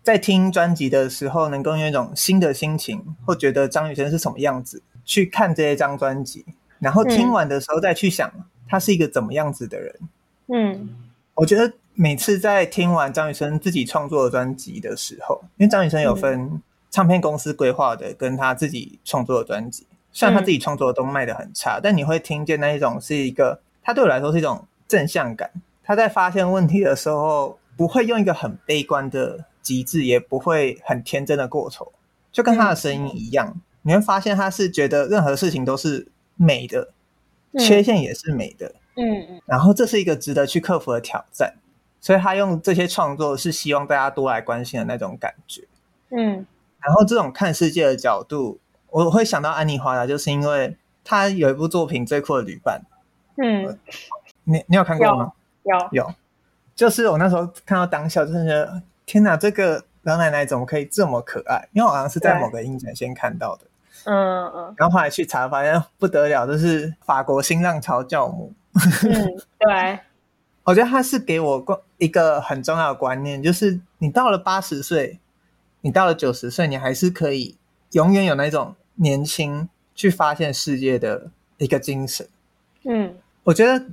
[0.00, 6.46] 在听专辑的时候，能够用一种新的心情，或觉得张雨生是什么样子去看这一张专辑，
[6.78, 8.32] 然后听完的时候再去想
[8.66, 9.94] 他是一个怎么样子的人。
[10.46, 10.88] 嗯，
[11.34, 25.52] 我觉得每次在听完张雨生自己创作的专辑的时候，因为张雨生有分唱片公司规划的跟他自己创作的专辑，虽然他自己创作的都卖的很差，但你会听见那一种是一个，他对我来说是一种正向感。
[25.84, 29.44] 他在发现问题的时候，不会用一个很悲观的。
[29.60, 31.92] 极致也不会很天真的过头，
[32.32, 36.88] 就跟他的声音一样，嗯，你会发现他是觉得任何事情都是美的，
[37.52, 39.26] 嗯，缺陷也是美的，嗯。
[39.28, 41.56] 嗯，然后这是一个值得去克服的挑战，
[42.00, 45.64] 所以他用这些创作是希望大家多来关心的那种感觉，
[46.16, 46.46] 嗯，
[46.80, 52.80] 然后这种看世界的角度，我会想到安妮华达，就是因为他有一部作品《最酷的旅伴》，
[53.44, 53.78] 嗯，
[54.48, 55.32] 你你有看过吗？
[55.62, 56.14] 有有，
[56.74, 58.82] 就是我那时候看到当下，就是觉得。
[59.04, 61.66] 天哪，这个老奶奶怎么可以这么可爱？
[61.72, 63.62] 因为我好像是在某个影展先看到的，
[64.04, 68.52] 嗯嗯，然后后来去查，发现不得了，就是法国新浪潮教母。
[68.74, 69.26] 嗯，
[69.58, 69.98] 对。
[70.64, 75.18] 我觉得他是给我一个很重要的观念，就是你到了八十岁，
[75.80, 77.56] 你到了九十岁，你还是可以
[77.92, 82.28] 永远有那种年轻去发现世界的一个精神。
[82.84, 83.86] 嗯，我觉得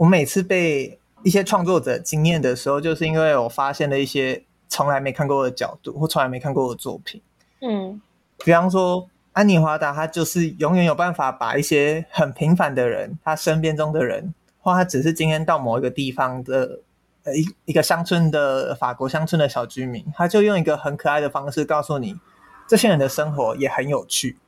[0.00, 7.20] 我每次被一些创作者惊艳的时候，就是因为我发现了一些从来没看过的角度，或从来没看过的作品。
[7.60, 8.00] 嗯，
[8.42, 14.32] 比方说安妮华达，他就是永远有办法把一些很平凡的人，他身边中的人。
[14.62, 16.80] 或他只是今天到某一个地方的
[17.24, 22.16] 呃一一个乡村的法国乡村的小居民，他就用一个很可爱的方式告诉你，
[22.66, 24.38] 这些人的生活也很有趣。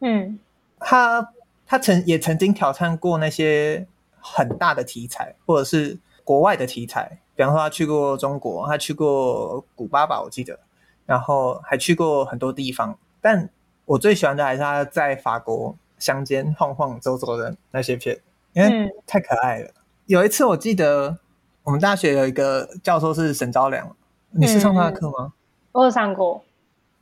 [0.00, 0.38] 嗯，
[0.78, 1.32] 他
[1.66, 3.86] 他曾也曾经挑战过那些
[4.34, 10.58] 很大的题材，或者是国外的题材，比方说他去过中国，他去过古巴吧，我记得，
[11.06, 12.98] 然后还去过很多地方。
[13.20, 13.48] 但
[13.84, 18.20] 我最喜欢的还是他在法国乡间晃晃走走的那些片。
[18.54, 19.66] 因为太可爱了。
[19.68, 19.74] 嗯、
[20.06, 21.18] 有一次我记得
[21.62, 23.94] 我们大学有一个教授是沈昭良，
[24.30, 25.16] 你是上他的课吗？
[25.20, 25.32] 嗯、
[25.72, 26.42] 我有上过。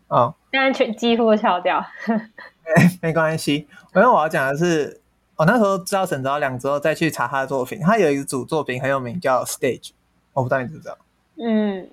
[0.08, 1.78] 哦，但是全几乎翘掉。
[2.08, 3.68] 欸、 没关系。
[3.94, 5.00] 因为我要讲的是，
[5.36, 7.78] 我那时候知道沈昭良之后，再去查他的作品。
[7.80, 9.88] 他有一组作品很有名，叫《Stage》，
[10.32, 10.98] 我不知道你知不知道。
[11.38, 11.90] 嗯，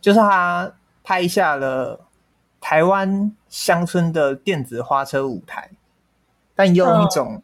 [0.00, 2.00] 就是他拍下了
[2.60, 5.70] 台湾乡村的电子花车舞台，
[6.54, 7.42] 但用一种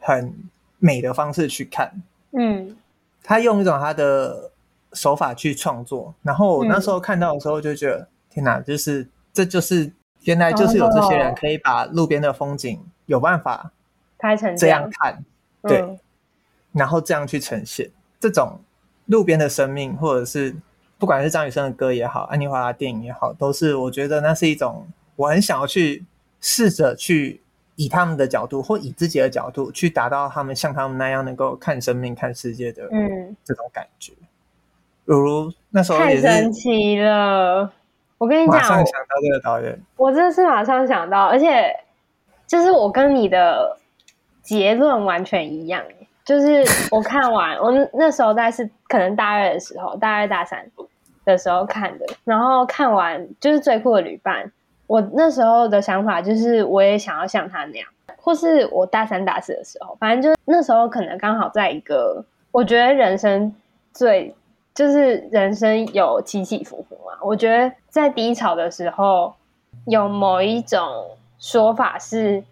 [0.00, 0.34] 很
[0.78, 2.76] 美的方式去看，嗯，
[3.22, 4.50] 他用一种他的
[4.92, 9.92] 手法去创作，然后我那时候看到的时候就觉得，嗯、天哪，就是这就是
[10.22, 13.70] 原来就是有这些人可以把路边的风景有办法
[14.22, 15.22] 拍成这样看，
[15.62, 15.98] 对，嗯、
[16.72, 17.90] 然后这样去呈现。
[18.18, 18.60] 这种
[19.06, 20.54] 路边的生命，或者是
[20.96, 26.04] 不管是张雨生的歌也好，安妮华拉电影也好，都是我觉得那是一种我很想要去
[26.40, 27.40] 试着去。
[27.76, 33.34] 以他们的角度，或以自己的角度去达到他们像他们那样能够看生命、看世界的嗯。
[33.42, 34.12] 这种感觉。
[35.06, 37.72] 如如那时候太神奇了，
[38.18, 41.74] 我跟你讲，马上想到这个导演，我真的是马上想到，而且
[42.46, 43.78] 就是我跟你的
[44.42, 45.82] 结论完全一样，
[46.24, 50.70] 就是我看完 我那时候大概是可能大二的时候，大二大三
[51.24, 54.50] 的时候看的，然后看完就是最酷的旅伴。
[54.88, 63.54] 我那时候的想法就是，我也想要像他那样，或是我大三、大四的时候，反正就那时候可能刚好在一个，我觉得人生
[63.94, 64.34] 最
[64.74, 67.16] 就是人生有起起伏伏嘛。
[67.22, 69.32] 我觉得在低潮的时候，
[69.86, 70.86] 有某一种
[71.38, 72.42] 说法是，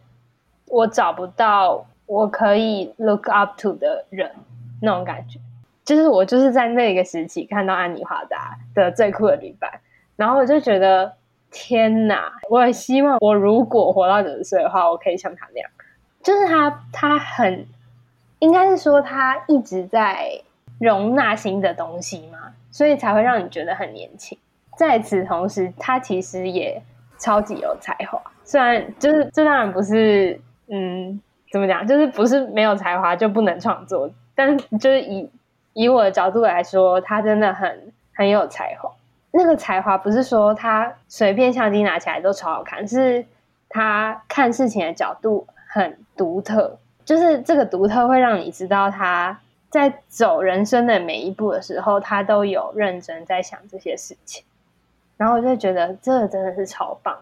[0.71, 4.31] 我找不到我可以 look up to 的人，
[4.81, 5.39] 那种感觉，
[5.85, 9.71] 就是我就是在那个时期看到安妮华达的最酷的女伴，
[10.17, 11.13] 然后我就觉得。
[11.53, 12.31] 天哪！
[12.49, 15.69] 我也希望我如果活到九十岁的话，我可以像他那样。
[16.23, 17.67] 就是他，他很
[18.39, 20.31] 应该是说他一直在
[20.79, 22.39] 容纳新的东西嘛，
[22.71, 24.39] 所以才会让你觉得很年轻。
[24.77, 26.81] 在此同时，他其实也
[27.19, 28.23] 超级有才华。
[28.45, 30.41] 虽然就是这当然不是，
[30.73, 35.29] 嗯，怎么讲，就是不是没有才华就不能创作，但就是以
[35.73, 38.91] 以我的角度来说，他真的很很有才华。
[39.33, 43.25] 那个才华不是说他随便相机拿起来都超好看，是
[43.69, 54.45] 他看事情的角度很独特，就是这个独特会让你知道他在走人生的每一步的时候，他都有认真在想这些事情。
[55.17, 57.17] 然后我就觉得这真的是超棒。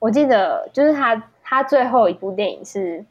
[0.00, 2.98] 我记得就是他他最后一部电影是《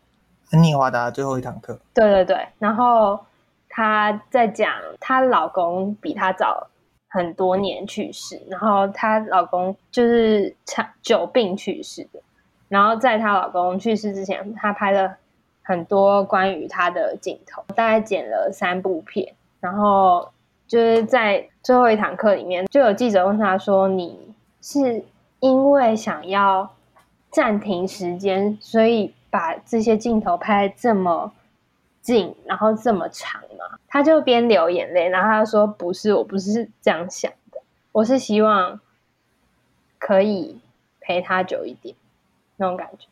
[0.52, 1.74] 安妮华达最后一堂课》。
[1.94, 3.20] 对对对，然后
[3.68, 6.68] 她在讲她老公比她早。
[7.12, 12.22] 很多年去世，然后她老公就是长久病去世的。
[12.68, 15.16] 然后在她老公去世之前，她拍了
[15.64, 19.34] 很多关于她的镜头，大概剪了三部片。
[19.60, 20.30] 然后
[20.68, 25.04] 就是在最后一堂课里面，就有记者问她说：“你是
[25.40, 26.70] 因为想要
[27.32, 31.32] 暂停时间，所以把这些镜头拍这么
[32.02, 37.60] 近，然后这么长嘛？”他就边流眼泪，然后他就说：“不是，我不是这样想的，
[37.92, 38.80] 我是希望
[39.98, 40.60] 可以
[41.00, 41.96] 陪他久一点，
[42.58, 43.08] 那种感觉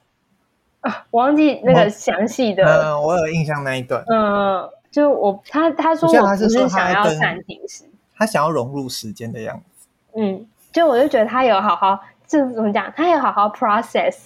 [0.81, 2.63] 啊，我忘记那个详细的。
[2.63, 4.03] 嗯，我有印象那一段。
[4.07, 7.83] 嗯，就我他他说我不是想要暂停时，
[8.15, 9.87] 他想要融入时间的样子。
[10.13, 14.17] 嗯，就我就觉得他有好好，就怎么讲，他有好好 process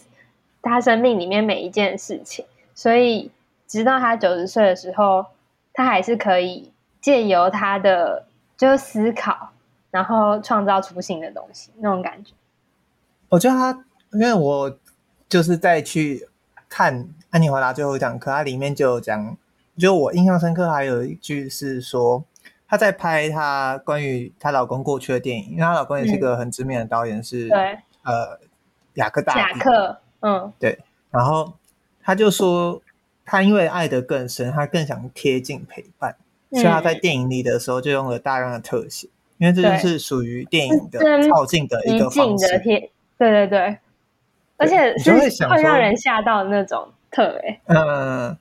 [0.62, 3.32] 他生命里面每一件事情，所以
[3.68, 5.26] 直到他九十岁的时候。”
[5.74, 8.26] 他还是可以借由他的
[8.58, 9.52] 就是思考，
[9.90, 12.34] 然后创造出新的东西，那种感觉。
[13.30, 14.78] 我觉得他，因为我
[15.30, 16.28] 就是在去
[16.68, 19.38] 看安妮华达最后一堂课，它里面就有讲，
[19.78, 22.26] 就我印象深刻，还有一句是说，
[22.68, 28.40] 她在拍她关于她老公过去的电影，因为她老公也是个很知名的导演，是、嗯、对呃
[28.96, 30.80] 雅克大雅克，嗯，对。
[31.10, 31.54] 然后
[32.04, 32.82] 他就说，
[33.26, 36.16] 他因为爱得更深，他更想贴近陪伴，
[36.50, 42.48] 嗯、所以他在电影里的时候就用了大量的特写，因为这就是属于电影的靠近的一个方式。
[43.18, 43.78] 对对对，
[44.58, 45.14] 而且是
[45.48, 47.62] 会让人吓到的那种特诶。
[47.66, 48.36] 嗯，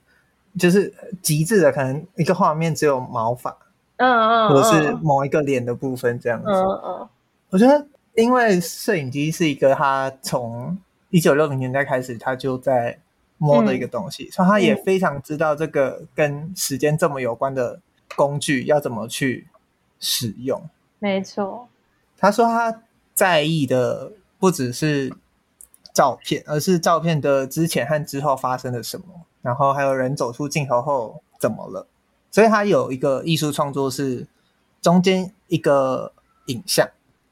[0.59, 3.55] 就是极致的，可能一个画面只有毛发，
[3.96, 6.49] 嗯嗯，或者是某一个脸的部分这样子。
[6.51, 7.09] 嗯嗯，
[7.51, 10.79] 我觉得，因为摄影机是一个他从。
[11.12, 12.96] 一九六零年代开始，他就在
[13.37, 17.81] 摸的一个东西，嗯、所以他也非常知道这个跟时间这么有关的
[18.14, 19.49] 工具要怎么去
[19.99, 20.62] 使用。
[21.01, 21.66] 没错，
[22.16, 25.12] 他说他在意的不只是
[25.92, 29.07] 照片，而是照片的之前和之后发生了什么，
[29.42, 31.88] 然后还有人走出镜头后怎么了。
[32.31, 34.29] 所以他有一个艺术创作是
[34.81, 36.12] 中间一个
[36.46, 36.88] 影像，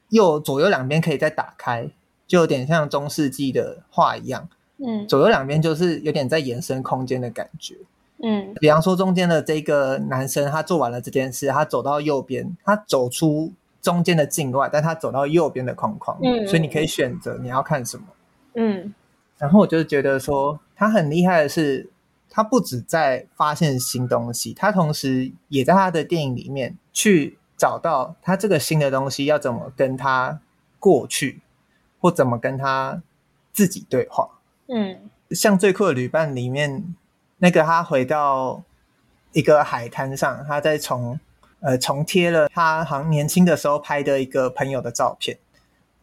[0.09, 1.89] 右左右两边可以再打开。
[2.27, 7.73] 就有点像中世纪的画一样，嗯，左右两边就是有点在延伸空间的感觉，
[8.21, 18.03] 嗯，比方说中间的这个男生，他做完了这件事，他走到右边，他走出中间的境外，但他走到右边的框框，嗯，所以你可以选择你要看什么，
[18.53, 18.93] 嗯，
[19.39, 21.89] 然后我就觉得说他很厉害的是，
[22.29, 30.39] 他不止在发现新东西，他同时也在他的电影里面去找到他这个新的东西要怎么跟他
[30.79, 31.41] 过去。
[32.01, 33.01] 或怎么跟他
[33.51, 34.29] 自己对话？
[34.67, 36.95] 嗯，像最酷的旅伴里面，
[37.39, 38.63] 那个他回到
[39.33, 41.19] 一个海滩上，他在重
[41.59, 45.37] 呃重贴了他好像年轻的时候拍的一个朋友的照片，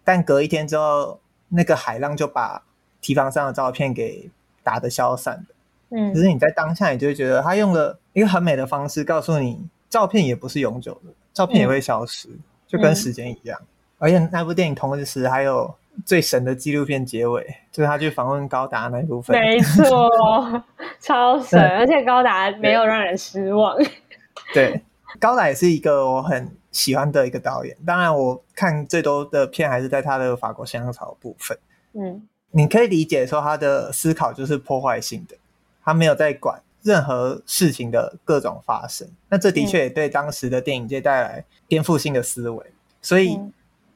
[0.05, 2.63] 但隔一天之后，那个海浪就把
[3.01, 4.31] 提防上的照片给
[4.63, 5.45] 打得消散了。
[5.89, 13.59] 嗯，可是你在当下，你就会觉得他用了一个很美的方式告诉你，照片也不是永久的，照片也会消失，嗯、就跟时间一样。
[13.61, 13.67] 嗯、
[13.99, 15.75] 而且那部电影同时还有。
[16.05, 19.35] 最神的纪录片结尾，就是他去访问高达那一部分。
[19.35, 20.63] 没错，
[21.01, 23.75] 超神， 而且高达没有让人失望。
[23.79, 24.83] 对，对，
[25.19, 27.75] 高达也是一个我很喜欢的一个导演。
[27.87, 31.59] 当然，我看最多的片还是在他的法国香草部分。
[31.95, 35.35] 嗯，你可以理解说他的思考就是破坏性的，
[35.83, 39.07] 他没有在管任何事情的各种发生。
[39.29, 42.67] 那这的确也对当时的电影界带来颠覆性的思维。
[43.03, 43.35] 所以。
[43.35, 43.53] 嗯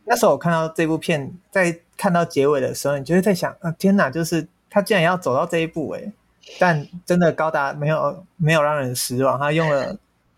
[0.07, 4.11] 那时候我看到这部片，在看到结尾的时候，你就会在想啊，天哪！
[4.11, 6.11] 就是他竟然要走到这一步诶，
[6.59, 9.97] 但真的高达没有没有让人失望，他用了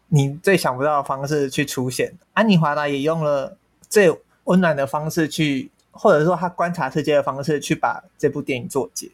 [0.08, 2.12] 你最想不到的方式去出现。
[2.34, 3.56] 安妮华达也用了
[3.88, 9.08] 最温暖的方式去，或者说他观察世界的方式去把这部电影做结。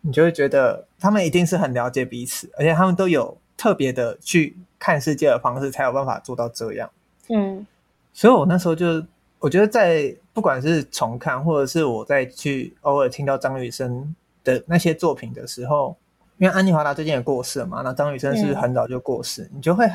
[0.00, 6.90] 你就会觉得他们一定是很了解彼此，而且他们都有特别的去看世界的方式，才有办法做到这样。
[7.28, 7.66] 嗯，
[8.12, 9.04] 所以我那时候就。
[9.40, 15.96] 我觉得在不管是重看，或者是我在去偶尔听到张雨生的那些作品的时候，
[16.38, 19.88] 因为安妮华达最近也过世了嘛，那张雨生是很早就过世，嗯、你就会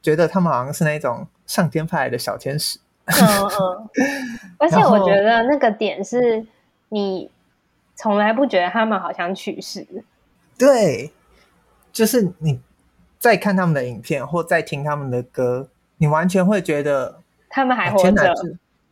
[0.00, 2.78] 觉得他们好像是那种上天派来的小天使。
[3.04, 3.88] 嗯嗯。
[4.56, 6.42] 而且我觉得那个点是
[6.88, 7.30] 你
[7.96, 9.84] 从来不觉得他们好像去世。
[10.56, 11.12] 对，
[11.92, 12.60] 就是你
[13.18, 18.34] 在看他们的影片或在听他们的歌，你完全会觉得他们还活着。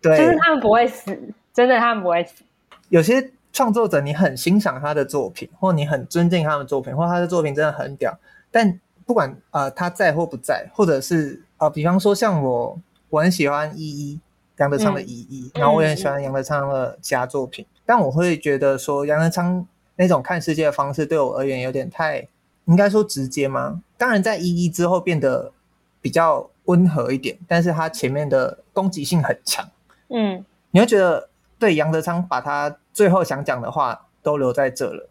[0.01, 1.17] 对，就是他们不会死，
[1.53, 2.45] 真的，他们不会死。
[2.91, 8.19] 有些创作者，你很欣赏他的作品，或你很尊敬他的作品，或他的作品真的很屌。
[8.51, 14.21] 但不管呃他在或不在，或者是呃，比方说像我，我很喜欢依依
[14.59, 17.65] 杨德昌的依依，嗯，然后我也很喜欢杨德昌的其他作品。
[17.65, 19.67] 嗯，但我会觉得说杨德昌
[19.97, 22.27] 那种看世界的方式，对我而言有点太
[22.65, 23.83] 应该说直接吗？
[23.97, 25.53] 当然，在一一之后变得
[26.01, 29.69] 比较温和一点，但是他前面的攻击性很强。
[30.09, 35.09] 嗯，你会觉得对杨德昌把他最后想讲的话都留在这了，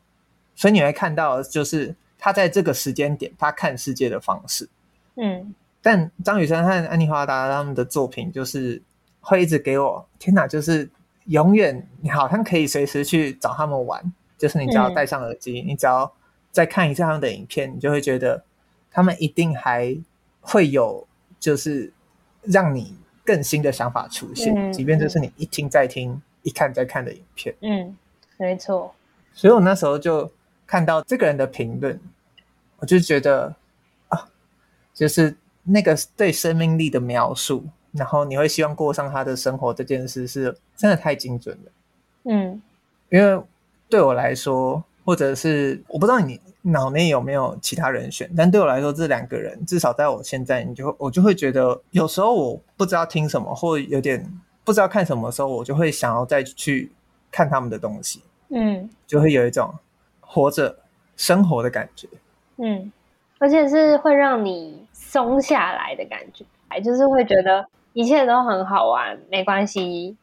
[0.56, 4.68] 所以你会看到就是他在这个时间点他看世界的方式。
[5.16, 8.82] 嗯，但张雨生和安妮华达他们的作品就是
[9.22, 10.90] 会一直给我天哪，就是
[11.26, 16.12] 永远你好像可以随时去找他们玩，就是你只要戴上耳机，嗯，你只要
[16.52, 18.44] 再看一下他们的影片，你就会觉得
[18.92, 19.98] 他们一定还
[20.42, 21.08] 会有
[21.40, 21.92] 就是
[22.42, 22.96] 让你。
[23.26, 27.56] 更新的想法出现，嗯、即便这是你一听再听、嗯、一看再看的影片。
[27.62, 27.96] 嗯，
[28.36, 28.94] 没错。
[29.34, 30.30] 所以我那时候就
[30.68, 31.98] 看到这个人的评论，
[32.80, 33.56] 我就觉得
[34.10, 34.28] 啊，
[34.94, 37.64] 就是那个对生命力的描述，
[37.94, 41.72] 然后你会希望过上他的生活这件事，是真的太精准了。
[42.26, 42.62] 嗯，
[43.10, 43.42] 因为
[43.90, 54.26] 对我来说，或者是我不知道你脑内有没有其他人选，但对我来说，这两个人至少在我现在，你就我就会觉得，有时候我不知道听什么，或有点
[54.64, 56.92] 不知道看什么的时候，我就会想要再去
[57.30, 59.74] 看他们的东西，嗯，就会有一种
[60.22, 60.80] 活着
[61.18, 62.08] 生活的感觉，
[62.58, 62.92] 嗯，
[63.40, 66.46] 而且是会让你松下来的感觉，
[66.82, 70.18] 就是会觉得一切都很好玩，没关系，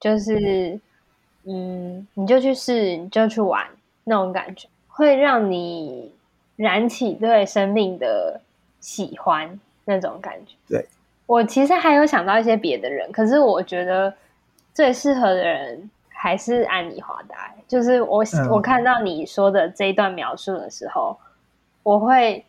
[0.00, 0.80] 就是
[1.44, 3.66] 嗯，你就去试，你就去玩。
[4.06, 6.12] 那种感觉会让你
[6.56, 8.38] 燃起对生命的
[8.78, 10.54] 喜欢，那种感觉。
[10.68, 10.86] 对，
[11.24, 14.14] 我其实还有想到一些别的人，可是我觉得
[14.74, 17.50] 最适合的人还是安妮华达。
[17.66, 21.18] 就是我、嗯、我看到你说的这一段描述的时候，
[21.82, 22.44] 我会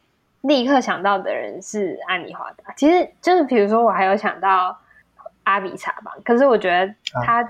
[0.48, 2.74] 立刻想到的人是安妮华达。
[2.76, 4.80] 其实就是比如说，我还有想到
[5.44, 6.94] 阿比查吧，可是我觉得
[7.24, 7.50] 他，啊、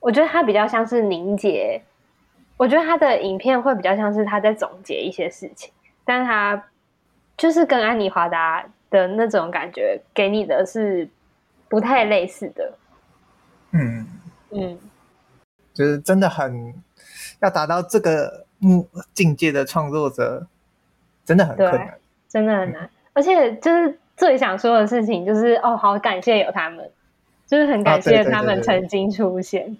[0.00, 1.82] 我觉得他比较像是凝结。
[2.56, 5.72] 我觉得他的影片会比较像是他在总结一些事情，
[6.04, 6.64] 但是他
[7.36, 11.08] 就是跟安妮华达的那种感觉给你的是
[11.68, 12.72] 不太类似的。
[13.72, 14.06] 嗯
[14.50, 14.78] 嗯，
[15.72, 16.72] 就是真的很
[17.40, 20.46] 要达到这个目境界的创作者，
[21.24, 21.94] 真的很困难，
[22.28, 22.84] 真的很难。
[22.84, 26.90] 嗯、而且就是最想说的事情就是哦，好感谢有他们，
[27.46, 29.76] 就是很感谢他们曾经出现。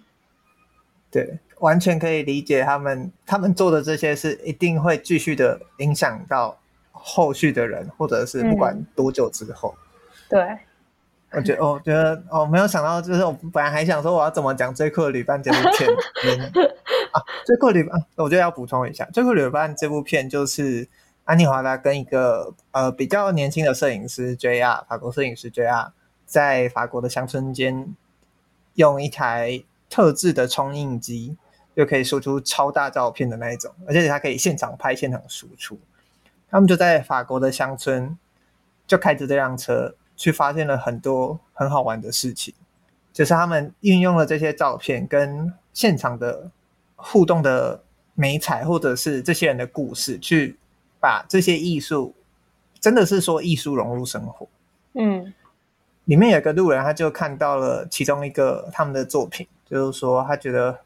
[1.11, 6.57] 对，对，完全可以理解他们，他们做的这些是一定会继续的影响到
[6.91, 9.75] 后续的人，或者是不管多久之后。
[9.77, 9.83] 嗯、
[10.29, 10.57] 对，
[11.31, 15.89] 我觉得，我觉得，我没有想到，就是我本来还想说我要怎么讲《最酷的旅伴》这部片。
[17.11, 20.85] 啊，《最酷的旅伴》，我觉得要补充一下，《最酷的旅伴》这部片就是
[21.25, 25.91] 安妮华达跟一个呃比较年轻的摄影师 JR，法国摄影师 JR，
[26.25, 27.93] 在法国的乡村间
[28.73, 29.63] 用一台。
[29.87, 31.37] 特制的冲印机
[31.73, 35.79] 就可以输出超大照片的那一种，而且它可以现场拍、现场输出。
[36.49, 38.17] 他们就在法国的乡村，
[38.85, 42.53] 就开着这辆车去发现了很多很好玩的事情。
[43.13, 46.51] 就是他们运用了这些照片跟现场的
[46.95, 47.81] 互动的
[48.15, 50.57] 美彩，或者是这些人的故事，去
[51.05, 52.15] 把这些艺术，
[52.79, 54.47] 真的是说艺术融入生活。
[54.93, 55.31] 嗯，
[56.05, 59.45] 里面有个路人，他就看到了其中一个他们的作品。
[59.69, 60.79] 就是说，他觉得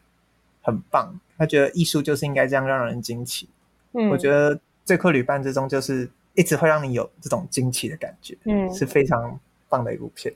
[0.62, 3.48] 很棒，他觉得艺术就是应该这样让人惊奇。
[3.94, 4.54] 嗯，我觉得
[4.84, 9.40] 《最酷旅伴》之中就是一直会让你有这种惊奇的感觉，嗯，是非常
[9.70, 10.34] 棒的一部片。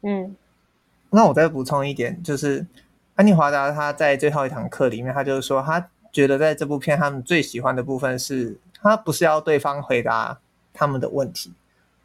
[0.00, 0.34] 嗯，
[1.10, 2.66] 那我再补充一点，就是
[3.16, 8.58] 安妮华达他在最后一堂课里面，他就是说，他觉得在这部片他们最喜欢的部分是，
[8.88, 10.38] 他不是要对方回答
[10.72, 11.52] 他们的问题，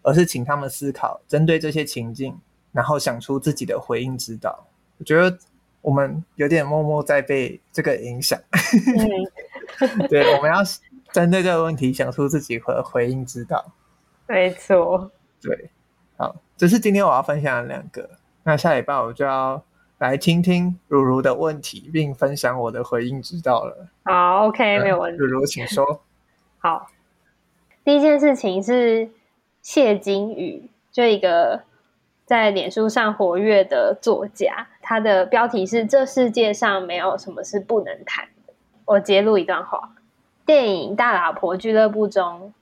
[0.01, 2.39] 而是请他们思考，针对这些情境，
[2.71, 4.67] 然后想出自己的回应之道。
[4.97, 5.37] 我觉得。
[5.83, 8.39] 我们有点默默在被这个影响，
[9.79, 10.57] 嗯、 对，我们要
[11.11, 13.65] 针对这个问题想出自己的回应之道。
[14.27, 15.09] 没错，
[15.41, 15.71] 对，
[16.17, 18.07] 好，这是今天我要分享的两个。
[18.43, 19.63] 那下礼拜我就要
[19.97, 23.87] 来听听如如的问题，并分享我的回应之道了。
[24.03, 25.17] 好，OK，没有问题。
[25.17, 26.03] 如如，请说。
[26.61, 26.91] 好，
[27.83, 29.09] 第一件事情是
[29.61, 31.63] 谢金宇，就一个。
[32.23, 38.53] 在脸书上活跃的作家，他的标题是“这世界上没有什么是不能谈的”。
[38.85, 39.95] 我截录一段话：
[40.45, 42.53] 电影《大老婆俱乐部》中，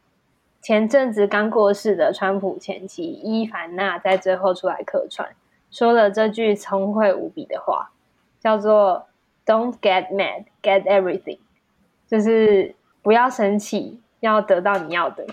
[0.60, 5.36] 前阵子刚过世的川普前妻伊凡娜在最后出来客串，
[5.70, 7.92] 说了这句聪慧无比的话，
[8.40, 9.06] 叫做
[9.46, 11.38] “Don't get mad, get everything”，
[12.08, 15.26] 就是不要生气，要得到你要的，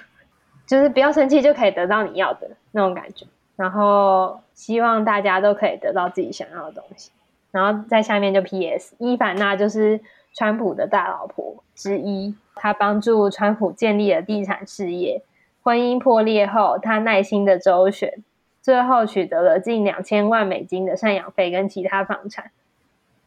[0.66, 3.26] 就是不要生气就可以得到你要的那种感觉。
[3.56, 7.10] 然后希望大家都可以得到自己想要的东西。
[7.50, 8.94] 然后在下面就 P.S.
[8.98, 10.00] 伊凡娜就是
[10.34, 15.22] 川普的大老婆之一，她帮助川普建立了地产事业。
[15.62, 18.22] 婚姻破裂后，她耐心的周旋，
[18.60, 22.50] 最后取得了近两千万美金的赡养费跟其他房产，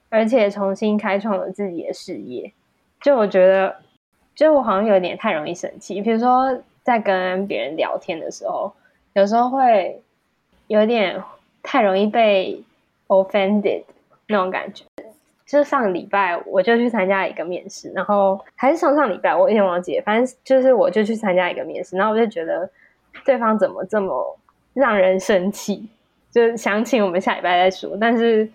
[0.09, 2.53] 而且重新开创了自己的事业。
[3.01, 3.77] 就我觉得，
[4.39, 6.01] 就我好像有点太容易生气。
[6.01, 8.71] 比如说在跟别人聊天的时候，
[9.13, 10.01] 有时候会。
[10.69, 11.19] 有点
[11.63, 12.61] 太容易被
[13.07, 13.81] offended
[14.27, 14.85] 那种感觉，
[15.43, 22.69] 就是上个礼拜我就去参加一个面试，然后还是上上礼拜我有点忘记，反正就是我就去参加一个面试，然后我就觉得
[23.25, 24.37] 对方怎么这么
[24.75, 25.89] 让人生气，
[26.29, 27.97] 就想请我们下礼拜再说。
[27.99, 28.47] 但是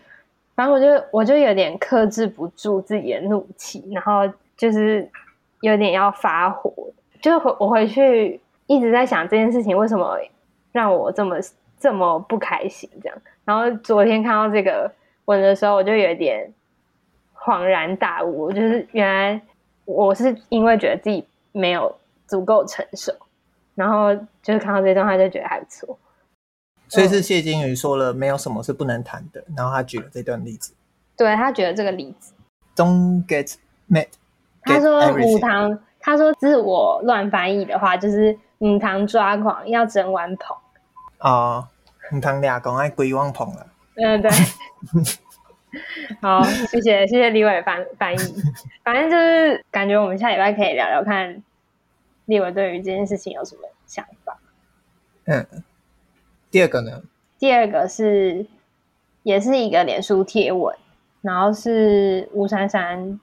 [0.54, 5.10] 反正我就我就有点克制不住自己的怒气，然后就是
[5.64, 6.72] 有点要发火，
[7.20, 10.18] 就回我回去一直在想这件事情为什么
[10.72, 11.36] 让我这么。
[11.76, 13.18] 这么不开心，这样。
[13.44, 14.90] 然后昨天看到这个
[15.26, 16.50] 文的时候，我就有点
[17.34, 19.42] 恍然大悟，就是原来
[19.84, 21.94] 我是因为觉得自己没有
[22.26, 23.12] 足够成熟，
[23.74, 25.98] 然后就是看到这段话就觉得还不错。
[26.88, 30.72] 所以是谢金鱼说了没有什么是不能谈的，然后他举了这段例子。
[31.18, 32.32] 对，他举了这个例子。
[32.74, 33.56] Don't get
[33.90, 34.08] mad。
[34.64, 40.56] 他说五堂，他说自我乱翻译的话就是五堂抓狂要整碗捧。
[41.20, 41.68] 哦，
[42.10, 43.66] 母堂俩公爱归忘捧了。
[43.96, 44.30] 嗯，对。
[46.20, 48.18] 好，谢谢谢谢李伟翻翻译。
[48.84, 51.42] 反正就是感觉我们下礼拜可以聊聊看，
[52.26, 54.38] 李伟对于这件事情有什么想法。
[55.24, 55.44] 嗯，
[56.50, 57.02] 第二个呢？
[57.38, 58.46] 第二个是
[59.24, 60.76] 也是一个脸书贴文，
[61.22, 63.18] 然后是吴珊珊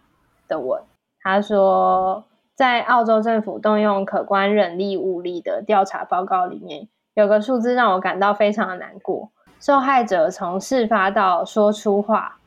[0.50, 0.82] 的文。
[1.24, 2.24] 他说，
[2.56, 9.30] 在澳洲政府动用可观人力物力的调查报告里面，有个数字让我感到非常的难过。
[9.60, 12.38] 受害者从事发到说出话。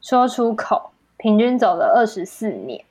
[0.00, 2.84] 说出口，平均走了二十四年。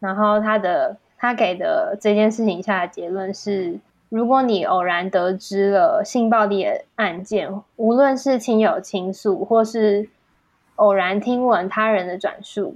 [0.00, 3.78] 然后他的他给的这件事情下的结论是：
[4.08, 10.08] 如果你偶然得知了性暴力的案件，无论是亲友倾诉，或是
[10.76, 12.74] 偶然听闻他人的转述，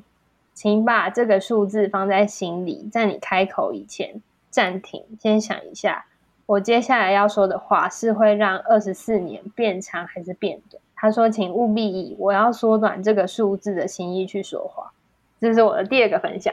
[0.54, 4.20] 请把这个数字放在心里，在你开口以前
[4.50, 6.06] 暂停，先想一下，
[6.46, 10.82] 我接下来要说的话是会让二十四年变长还是变短？
[10.94, 14.92] 他说：“请务必以我要缩短这个数字的心意去说话。”
[15.40, 16.52] 这是我的第二个分享。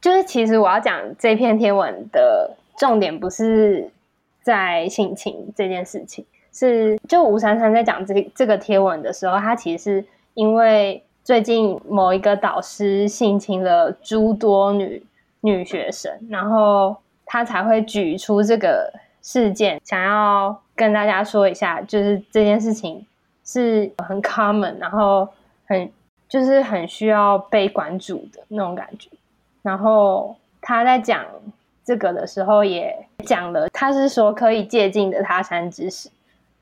[0.00, 3.88] 就是其实我要讲这篇天文的重点，不是
[4.42, 15.04] 在性情这件事情，是就吴珊珊在讲这这个贴文的时候，他其实是因为最近某一个导师性侵了诸多女
[15.40, 18.92] 女学生，然后他才会举出这个
[19.22, 23.06] 事件，想要跟大家说一下，就是这件事情。
[23.44, 25.28] 是很 common，然后
[25.66, 25.90] 很
[26.28, 29.10] 就是很需要被关注的那种感觉。
[29.62, 31.26] 然后他在讲
[31.84, 32.96] 这个的时候，也
[33.26, 36.08] 讲了，他是说可以借鉴的他山之石，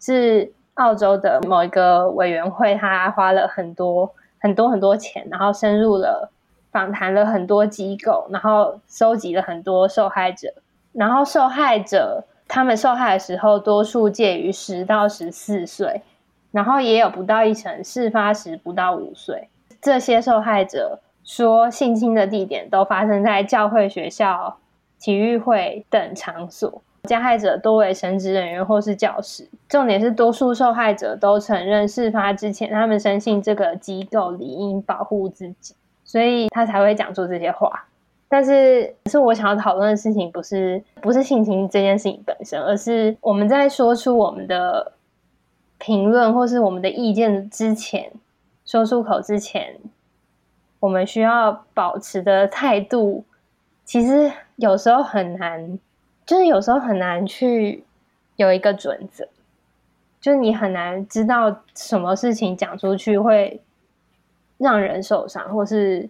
[0.01, 6.33] 是澳洲的某一个委员会，他花了很多很多很多钱，然后深入了
[6.73, 10.53] 访谈了很多机构，然后收集了很多受害者，
[10.93, 16.03] 然后受害者他们受害的时候，多数介于十到十四岁。
[16.53, 19.49] 然后也有不到一成，事发时不到五岁。
[19.81, 24.59] 这些受害者说，性侵的地点都发生在教会、学校、
[24.99, 29.49] 体育会等场所，加害者多为神职人员或是教师。
[29.69, 35.75] 重点是，多数受害者都承认事发之前，他们深信这个机构理应保护自己，
[36.05, 37.87] 所以他才会讲出这些话。
[38.29, 44.93] 但是，是我想要讨论的事情，不是不是性侵这件事情本身，而是我们在说出我们的。
[45.83, 48.13] 评论或是我们的意见之前，
[48.67, 49.79] 说出口之前，
[50.79, 53.25] 我们需要保持的态度，
[53.83, 55.79] 其实有时候很难，
[56.31, 57.83] 就是有时候很难去
[58.37, 59.27] 有一个准则，
[60.21, 63.61] 就是你很难知道什么事情讲出去会
[64.57, 66.09] 让人受伤，或是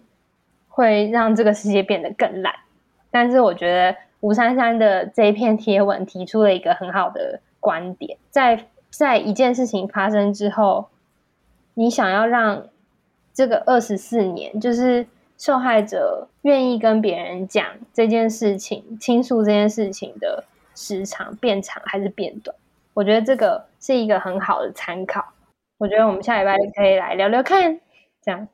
[0.69, 2.53] 会让这个世界变得更烂。
[3.09, 8.67] 但是我觉得吴珊珊的这一篇贴文提出了一个很好的观点，在。
[8.93, 10.89] 在一件事情发生之后，
[11.75, 12.67] 你想要让
[13.33, 15.07] 这个二十四年，就是
[15.41, 20.43] 受害者愿意跟别人讲这件事情、倾诉这件事情的
[20.75, 22.55] 时长变长还是变短？
[22.93, 25.33] 我觉得这个是一个很好的参考。
[25.79, 27.79] 我觉得我们下礼拜可以来聊聊看。
[28.21, 28.47] 这样，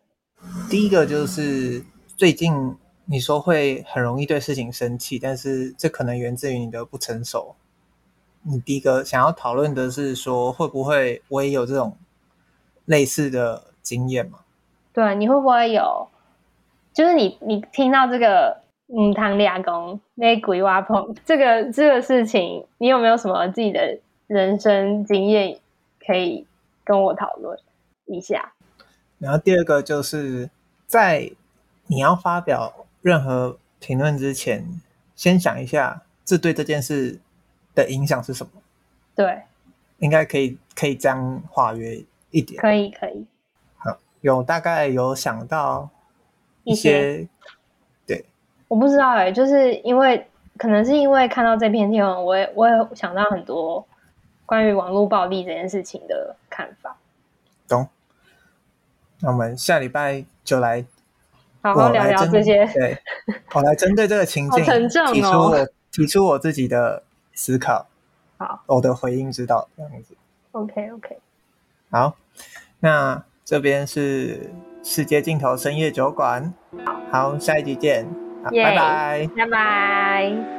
[0.69, 1.83] 第一个就是
[2.15, 7.53] 最近你说会很容易对事情生气，但是这可能源自于你的不成熟。
[8.43, 11.97] 你第一个想要讨论的是说，会不会我也有这种
[12.85, 14.39] 类似的经验吗？
[14.93, 16.07] 对，你会不会有？
[16.97, 25.59] 就是你你听到这个母汤俩公那鬼挖碰这个这个事情，你有没有什么自己的人生经验
[26.03, 26.47] 可以
[26.83, 27.55] 跟我讨论
[28.05, 28.51] 一下？
[29.19, 30.49] 然后第二个就是
[30.87, 31.29] 在
[31.85, 32.73] 你要发表
[33.03, 34.65] 任何评论之前，
[35.15, 37.19] 先想一下，这对这件事。
[37.75, 38.51] 的影响是什么？
[39.13, 39.39] 对，
[39.99, 42.59] 应该可以可以这样化约一点。
[42.59, 43.23] 可以可以。
[43.77, 45.87] 好，有大概有想到
[46.67, 47.27] 一些，
[48.05, 48.25] 对，
[48.67, 53.85] 我不知道哎、欸，就是因为可能是因为看到这篇贴文，我也我也想到很多
[54.45, 56.95] 关于网络暴力这件事情的看法。
[57.67, 57.87] 懂。
[59.21, 60.85] 那我们下礼拜就来
[61.61, 62.65] 好好聊聊这些。
[62.67, 62.97] 对，
[63.55, 64.63] 我来针对这个情境，
[65.11, 67.03] 提出我提出我自己的。
[67.39, 67.85] 思考，
[68.39, 70.15] 好，我的回应知道这样子。
[70.53, 71.19] OK OK，
[71.91, 72.17] 好，
[72.79, 74.49] 那这边是
[74.89, 76.53] 世界尽头深夜酒馆，
[77.11, 78.07] 好，好，下一集见。
[78.45, 80.56] 拜拜，拜拜。